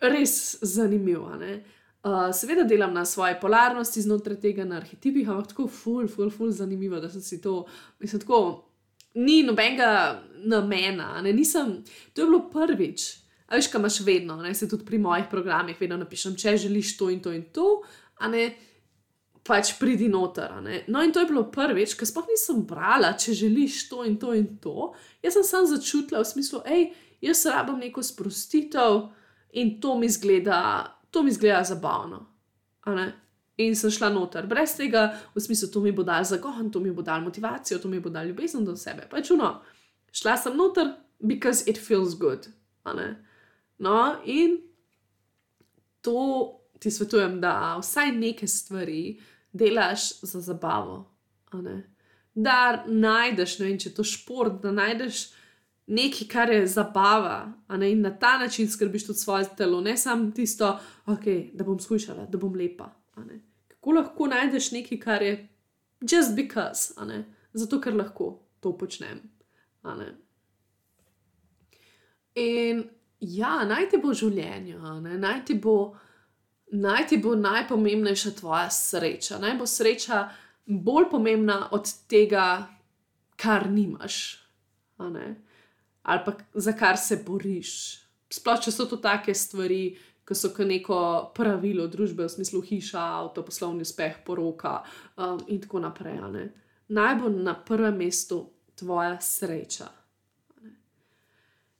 res 0.00 0.56
zanimiv. 0.62 1.24
Uh, 1.24 2.28
seveda 2.36 2.68
delam 2.68 2.92
na 2.94 3.04
svoji 3.04 3.34
polarnosti 3.40 4.04
znotraj 4.04 4.40
tega, 4.40 4.64
na 4.68 4.76
arhetipih, 4.76 5.28
ampak 5.28 5.54
tako 5.54 5.68
ful, 5.68 6.08
ful, 6.08 6.30
ful, 6.30 6.52
zanimivo, 6.52 7.00
da 7.00 7.08
sem 7.10 7.24
si 7.24 7.40
to, 7.40 7.64
mislim, 8.00 8.20
tako 8.20 8.40
ni 9.14 9.42
nobenega 9.42 10.22
namena. 10.44 11.22
Nisem, 11.22 11.82
to 12.12 12.22
je 12.22 12.26
bilo 12.26 12.48
prvič. 12.50 13.24
A 13.48 13.58
veš, 13.58 13.68
kaj 13.68 13.80
imaš 13.80 14.00
vedno, 14.00 14.36
ne? 14.42 14.54
se 14.54 14.68
tudi 14.68 14.84
pri 14.84 14.98
mojih 14.98 15.26
programih 15.30 15.80
vedno 15.80 15.98
napišem, 16.00 16.36
če 16.36 16.56
želiš 16.64 16.96
to 16.96 17.10
in 17.12 17.20
to 17.22 17.32
in 17.32 17.44
to, 17.52 17.82
a 18.18 18.28
ne 18.28 18.48
pač 19.44 19.74
pridi 19.78 20.08
noter. 20.08 20.54
No, 20.88 21.02
in 21.04 21.12
to 21.12 21.20
je 21.20 21.28
bilo 21.28 21.44
prvič, 21.52 21.94
ker 21.98 22.08
sploh 22.08 22.30
nisem 22.30 22.62
brala, 22.66 23.12
če 23.20 23.36
želiš 23.36 23.82
to 23.90 24.04
in 24.08 24.16
to 24.20 24.32
in 24.34 24.56
to. 24.64 24.92
Jaz 25.22 25.36
sem 25.36 25.44
samo 25.44 25.68
začutila 25.74 26.22
v 26.24 26.30
smislu, 26.30 26.62
hej, 26.64 26.88
jaz 27.24 27.44
rabim 27.52 27.82
neko 27.84 28.02
sprostitev 28.02 29.10
in 29.60 29.76
to 29.80 29.98
mi 30.00 30.08
zgleda, 30.08 30.60
to 31.12 31.22
mi 31.22 31.34
zgleda 31.36 31.60
zabavno. 31.68 32.24
In 33.56 33.76
sem 33.78 33.90
šla 33.90 34.08
noter, 34.10 34.48
brez 34.50 34.72
tega, 34.74 35.06
v 35.34 35.40
smislu, 35.40 35.68
to 35.70 35.80
mi 35.80 35.92
bo 35.94 36.02
dal 36.02 36.24
zagon, 36.26 36.72
to 36.74 36.80
mi 36.82 36.90
bo 36.90 37.02
dal 37.06 37.22
motivacijo, 37.22 37.78
to 37.78 37.88
mi 37.88 38.00
bo 38.02 38.10
dal 38.10 38.26
ljubezen 38.26 38.64
do 38.66 38.74
sebe. 38.76 39.06
Pač 39.10 39.28
čuno, 39.30 39.60
šla 40.10 40.34
sem 40.42 40.56
noter, 40.58 40.90
because 41.22 41.62
it 41.70 41.78
feels 41.78 42.16
good. 42.18 42.48
No, 43.78 44.16
in 44.24 44.58
to 46.02 46.60
ti 46.82 46.90
svetujem, 46.90 47.38
da 47.40 47.76
vsaj 47.78 48.12
neke 48.12 48.46
stvari 48.46 49.20
delaš 49.52 50.20
za 50.20 50.40
zabavo. 50.40 50.98
Da 52.34 52.84
najdeš, 52.86 53.58
ne 53.58 53.68
vem, 53.68 53.78
če 53.78 53.88
je 53.88 53.94
to 53.94 54.04
šport, 54.04 54.58
da 54.62 54.74
najdeš 54.74 55.28
nekaj, 55.86 56.26
kar 56.28 56.50
je 56.50 56.66
zabava, 56.66 57.52
in 57.70 58.02
na 58.02 58.10
ta 58.18 58.38
način 58.38 58.68
skrbiš 58.70 59.06
tudi 59.06 59.18
svoje 59.18 59.46
telo, 59.56 59.80
ne 59.80 59.96
samo 59.96 60.30
tisto, 60.34 60.78
okay, 61.06 61.50
da 61.54 61.64
bom 61.64 61.78
skušala, 61.80 62.26
da 62.26 62.38
bom 62.38 62.54
lepa. 62.54 62.90
Kako 63.68 63.92
lahko 63.92 64.26
najdeš 64.26 64.72
nekaj, 64.72 65.00
kar 65.00 65.22
je 65.22 65.48
just 66.00 66.34
because, 66.36 66.94
zato 67.52 67.80
ker 67.80 67.94
lahko 67.94 68.38
to 68.60 68.72
počnem. 68.78 69.20
In 72.34 72.84
ja, 73.20 73.64
naj 73.64 73.88
ti 73.90 74.00
bo 74.02 74.10
v 74.10 74.18
življenju, 74.18 74.80
naj 75.22 75.44
ti 75.46 75.54
bo, 75.54 75.94
naj 76.72 77.06
ti 77.12 77.18
bo 77.22 77.34
najpomembnejša 77.38 78.34
tvoja 78.40 78.70
sreča. 78.72 79.38
Naj 79.42 79.58
bo 79.60 79.68
sreča 79.68 80.24
bolj 80.66 81.10
pomembna 81.12 81.68
od 81.76 81.90
tega, 82.10 82.66
kar 83.36 83.68
nimaš, 83.70 84.40
ali 84.98 86.20
pa 86.24 86.34
za 86.54 86.72
kar 86.72 86.98
se 86.98 87.20
boriš. 87.26 87.70
Sploh, 88.34 88.58
če 88.64 88.72
so 88.72 88.88
to 88.90 88.96
take 88.98 89.34
stvari, 89.36 89.94
ki 90.24 90.34
so 90.34 90.50
kot 90.56 90.66
neko 90.68 90.98
pravilo 91.36 91.86
družbe, 91.86 92.24
v 92.24 92.32
smislu 92.32 92.62
hiša, 92.64 93.02
avto, 93.20 93.44
poslovni 93.44 93.84
uspeh, 93.84 94.22
poroka 94.24 94.78
um, 95.16 95.40
in 95.48 95.60
tako 95.60 95.82
naprej. 95.84 96.20
Naj 96.88 97.18
bo 97.20 97.28
na 97.28 97.54
prvem 97.54 97.96
mestu 98.04 98.40
tvoja 98.76 99.20
sreča. 99.20 99.90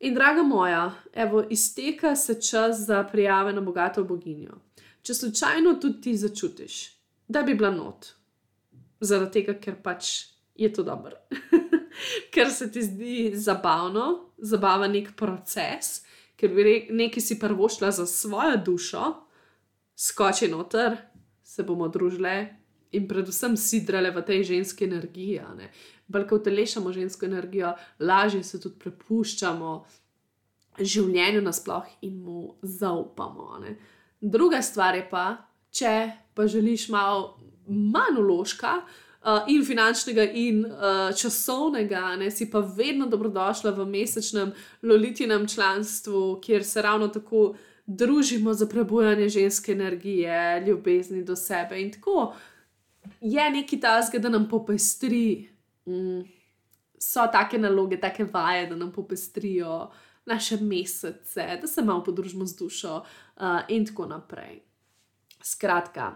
In 0.05 0.15
draga 0.15 0.43
moja, 0.43 0.93
evo, 1.13 1.45
izteka 1.51 2.17
se 2.17 2.41
čas 2.41 2.87
za 2.87 3.05
prijave 3.05 3.53
na 3.53 3.61
bogato 3.61 4.05
boginjo. 4.05 4.59
Če 5.03 5.15
slučajno 5.15 5.75
tudi 5.81 6.01
ti 6.01 6.17
začutiš, 6.17 6.75
da 7.29 7.43
bi 7.43 7.55
bila 7.55 7.71
not, 7.71 8.11
zaradi 9.01 9.33
tega, 9.33 9.55
ker 9.61 9.77
pač 9.83 10.11
je 10.55 10.73
to 10.73 10.83
dobro, 10.83 11.17
ker 12.35 12.51
se 12.51 12.71
ti 12.73 12.83
zdi 12.83 13.33
zabavno, 13.35 14.31
zabava 14.39 14.89
nek 14.89 15.13
proces, 15.17 16.03
ker 16.45 16.53
bi 16.53 16.87
nekaj 16.93 17.23
si 17.25 17.39
prvošla 17.41 17.91
za 17.91 18.05
svojo 18.07 18.59
dušo, 18.65 19.05
skoči 19.97 20.51
noter, 20.53 20.99
se 21.45 21.65
bomo 21.65 21.89
družile 21.89 22.35
in 22.93 23.09
predvsem 23.09 23.57
sidrale 23.57 24.11
v 24.13 24.23
tej 24.27 24.45
ženski 24.51 24.85
energiji. 24.85 25.41
Bolj 26.07 26.27
ko 26.29 26.37
utelešamo 26.37 26.93
žensko 26.93 27.27
energijo, 27.27 27.73
lažje 28.01 28.43
se 28.45 28.61
tudi 28.61 28.77
prepuščamo 28.83 29.71
življenju 30.79 31.41
nasplošno 31.47 32.05
in 32.05 32.21
mu 32.21 32.59
zaupamo. 32.63 33.59
Ne? 33.65 33.77
Druga 34.21 34.61
stvar 34.63 34.99
je 34.99 35.09
pa, 35.09 35.25
če 35.73 35.95
pa 36.35 36.47
želiš 36.47 36.91
malo 36.93 37.39
manj 37.69 38.21
uložka, 38.21 38.83
uh, 39.25 39.49
in 39.49 39.65
finančnega, 39.65 40.25
in 40.33 40.65
uh, 40.67 41.17
časovnega, 41.17 42.17
ne, 42.17 42.31
si 42.31 42.51
pa 42.51 42.61
vedno 42.61 43.07
dobrodošla 43.07 43.71
v 43.71 43.87
mesečnem 43.87 44.53
lolitinem 44.83 45.49
članstvu, 45.49 46.41
kjer 46.45 46.65
se 46.65 46.83
ravno 46.83 47.09
tako 47.09 47.55
družimo 47.87 48.55
za 48.55 48.67
prebujanje 48.67 49.29
ženske 49.29 49.73
energije, 49.73 50.65
ljubezni 50.67 51.25
do 51.25 51.37
sebe. 51.37 51.81
In 51.81 51.93
tako 51.93 52.35
je 53.21 53.51
neki 53.51 53.81
tasg, 53.81 54.17
da 54.17 54.29
nam 54.29 54.49
popestri. 54.49 55.49
Mm, 55.87 56.23
so 57.05 57.27
take 57.33 57.59
naloge, 57.59 58.01
take 58.01 58.25
vaje, 58.25 58.67
da 58.67 58.77
nam 58.77 58.93
popestrijo 58.93 59.91
naše 60.27 60.57
mesece, 60.57 61.59
da 61.61 61.67
se 61.67 61.83
malo 61.83 62.05
podružimo 62.05 62.47
z 62.47 62.57
dušo, 62.57 62.97
uh, 62.97 63.43
in 63.69 63.87
tako 63.87 64.07
naprej. 64.07 64.63
Skratka, 65.43 66.15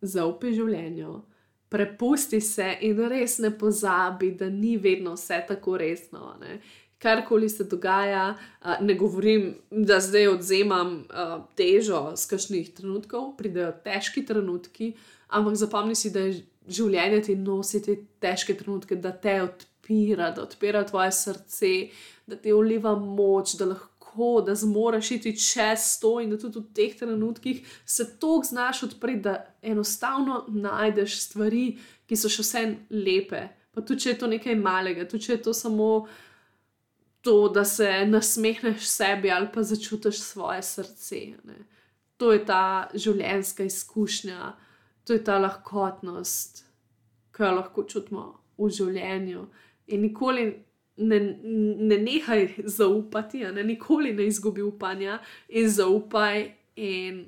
zaupaj 0.00 0.52
življenju 0.52 1.22
prepusti 1.70 2.40
se 2.40 2.66
in 2.82 2.98
res 3.08 3.38
ne 3.38 3.52
pozabi, 3.58 4.32
da 4.34 4.50
ni 4.50 4.76
vedno 4.76 5.14
vse 5.14 5.44
tako 5.48 5.76
resno. 5.78 6.34
Ne? 6.40 6.58
Karkoli 7.00 7.48
se 7.48 7.64
dogaja, 7.64 8.34
ne 8.80 8.94
govorim, 8.94 9.54
da 9.70 10.00
zdaj 10.00 10.28
odzemam 10.34 10.96
težo 11.56 12.10
z 12.16 12.26
kakšnih 12.28 12.74
trenutkov, 12.76 13.32
pridejo 13.38 13.70
težki 13.84 14.26
trenutki, 14.26 14.92
ampak 15.32 15.56
zapomni 15.56 15.96
si, 15.96 16.10
da 16.12 16.26
je 16.26 16.42
življenje 16.68 17.22
ti 17.30 17.36
nosi 17.40 17.80
te 17.86 17.96
težke 18.20 18.58
trenutke, 18.58 18.98
da 19.00 19.14
te 19.16 19.38
odpira, 19.46 20.28
da 20.36 20.44
odpira 20.44 20.82
tvoje 20.84 21.14
srce, 21.16 21.72
da 22.28 22.36
ti 22.36 22.52
uliva 22.52 22.92
moč, 22.98 23.54
da 23.56 23.70
lahko 23.70 23.88
tako, 24.10 24.42
da 24.46 24.54
zmoriš 24.54 25.10
iti 25.10 25.38
čez 25.38 26.00
to, 26.00 26.20
in 26.20 26.30
da 26.30 26.38
tudi 26.38 26.58
v 26.58 26.72
teh 26.74 26.98
trenutkih 26.98 27.82
se 27.86 28.18
toliko 28.18 28.46
znaš 28.46 28.82
odpreti, 28.82 29.20
da 29.20 29.46
enostavno 29.62 30.44
najdeš 30.48 31.20
stvari, 31.20 31.78
ki 32.06 32.16
so 32.16 32.28
še 32.28 32.42
vse 32.42 32.62
lepe. 32.90 33.48
Pa 33.70 33.80
tudi, 33.80 34.00
če 34.00 34.10
je 34.10 34.18
to 34.18 34.26
nekaj 34.26 34.56
malega, 34.58 35.06
tudi, 35.06 35.24
če 35.24 35.32
je 35.32 35.42
to 35.42 35.54
samo 35.54 36.06
to, 37.22 37.48
da 37.48 37.64
se 37.64 38.06
nasmehneš 38.06 38.88
sebi 38.88 39.30
ali 39.30 39.48
pa 39.54 39.62
začutiš 39.62 40.18
svoje 40.18 40.62
srce. 40.62 41.20
Ne. 41.44 41.66
To 42.16 42.32
je 42.32 42.44
ta 42.44 42.88
življenjska 42.94 43.64
izkušnja, 43.64 44.56
to 45.04 45.12
je 45.12 45.24
ta 45.24 45.38
lahkotnost, 45.38 46.64
ki 47.32 47.42
jo 47.42 47.54
lahko 47.54 47.84
čutimo 47.84 48.26
v 48.58 48.68
življenju. 48.68 49.46
In 49.86 50.02
nikoli 50.02 50.50
ne, 51.00 51.20
ne 51.90 51.98
nehaj 51.98 52.46
zaupati, 52.64 53.44
ne 53.44 53.64
nikoli 53.64 54.14
ne 54.14 54.26
izgubi 54.26 54.62
upanja 54.62 55.18
in 55.48 55.68
zaupaj. 55.68 56.48
In 56.80 57.24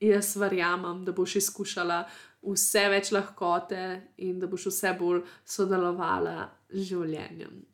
jaz 0.00 0.36
verjamem, 0.36 1.04
da 1.04 1.12
boš 1.12 1.38
izkušala 1.40 2.02
vse 2.46 2.84
več 2.92 3.10
lahkote 3.14 3.82
in 4.22 4.38
da 4.40 4.46
boš 4.46 4.68
vse 4.70 4.92
bolj 4.98 5.22
sodelovala 5.44 6.50
z 6.70 6.84
življenjem. 6.92 7.64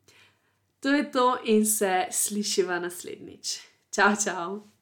To 0.83 0.91
je 0.95 1.05
to 1.11 1.27
in 1.53 1.65
se 1.65 2.07
slišiva 2.11 2.79
naslednjič. 2.79 3.57
Čau, 3.93 4.15
čau. 4.25 4.72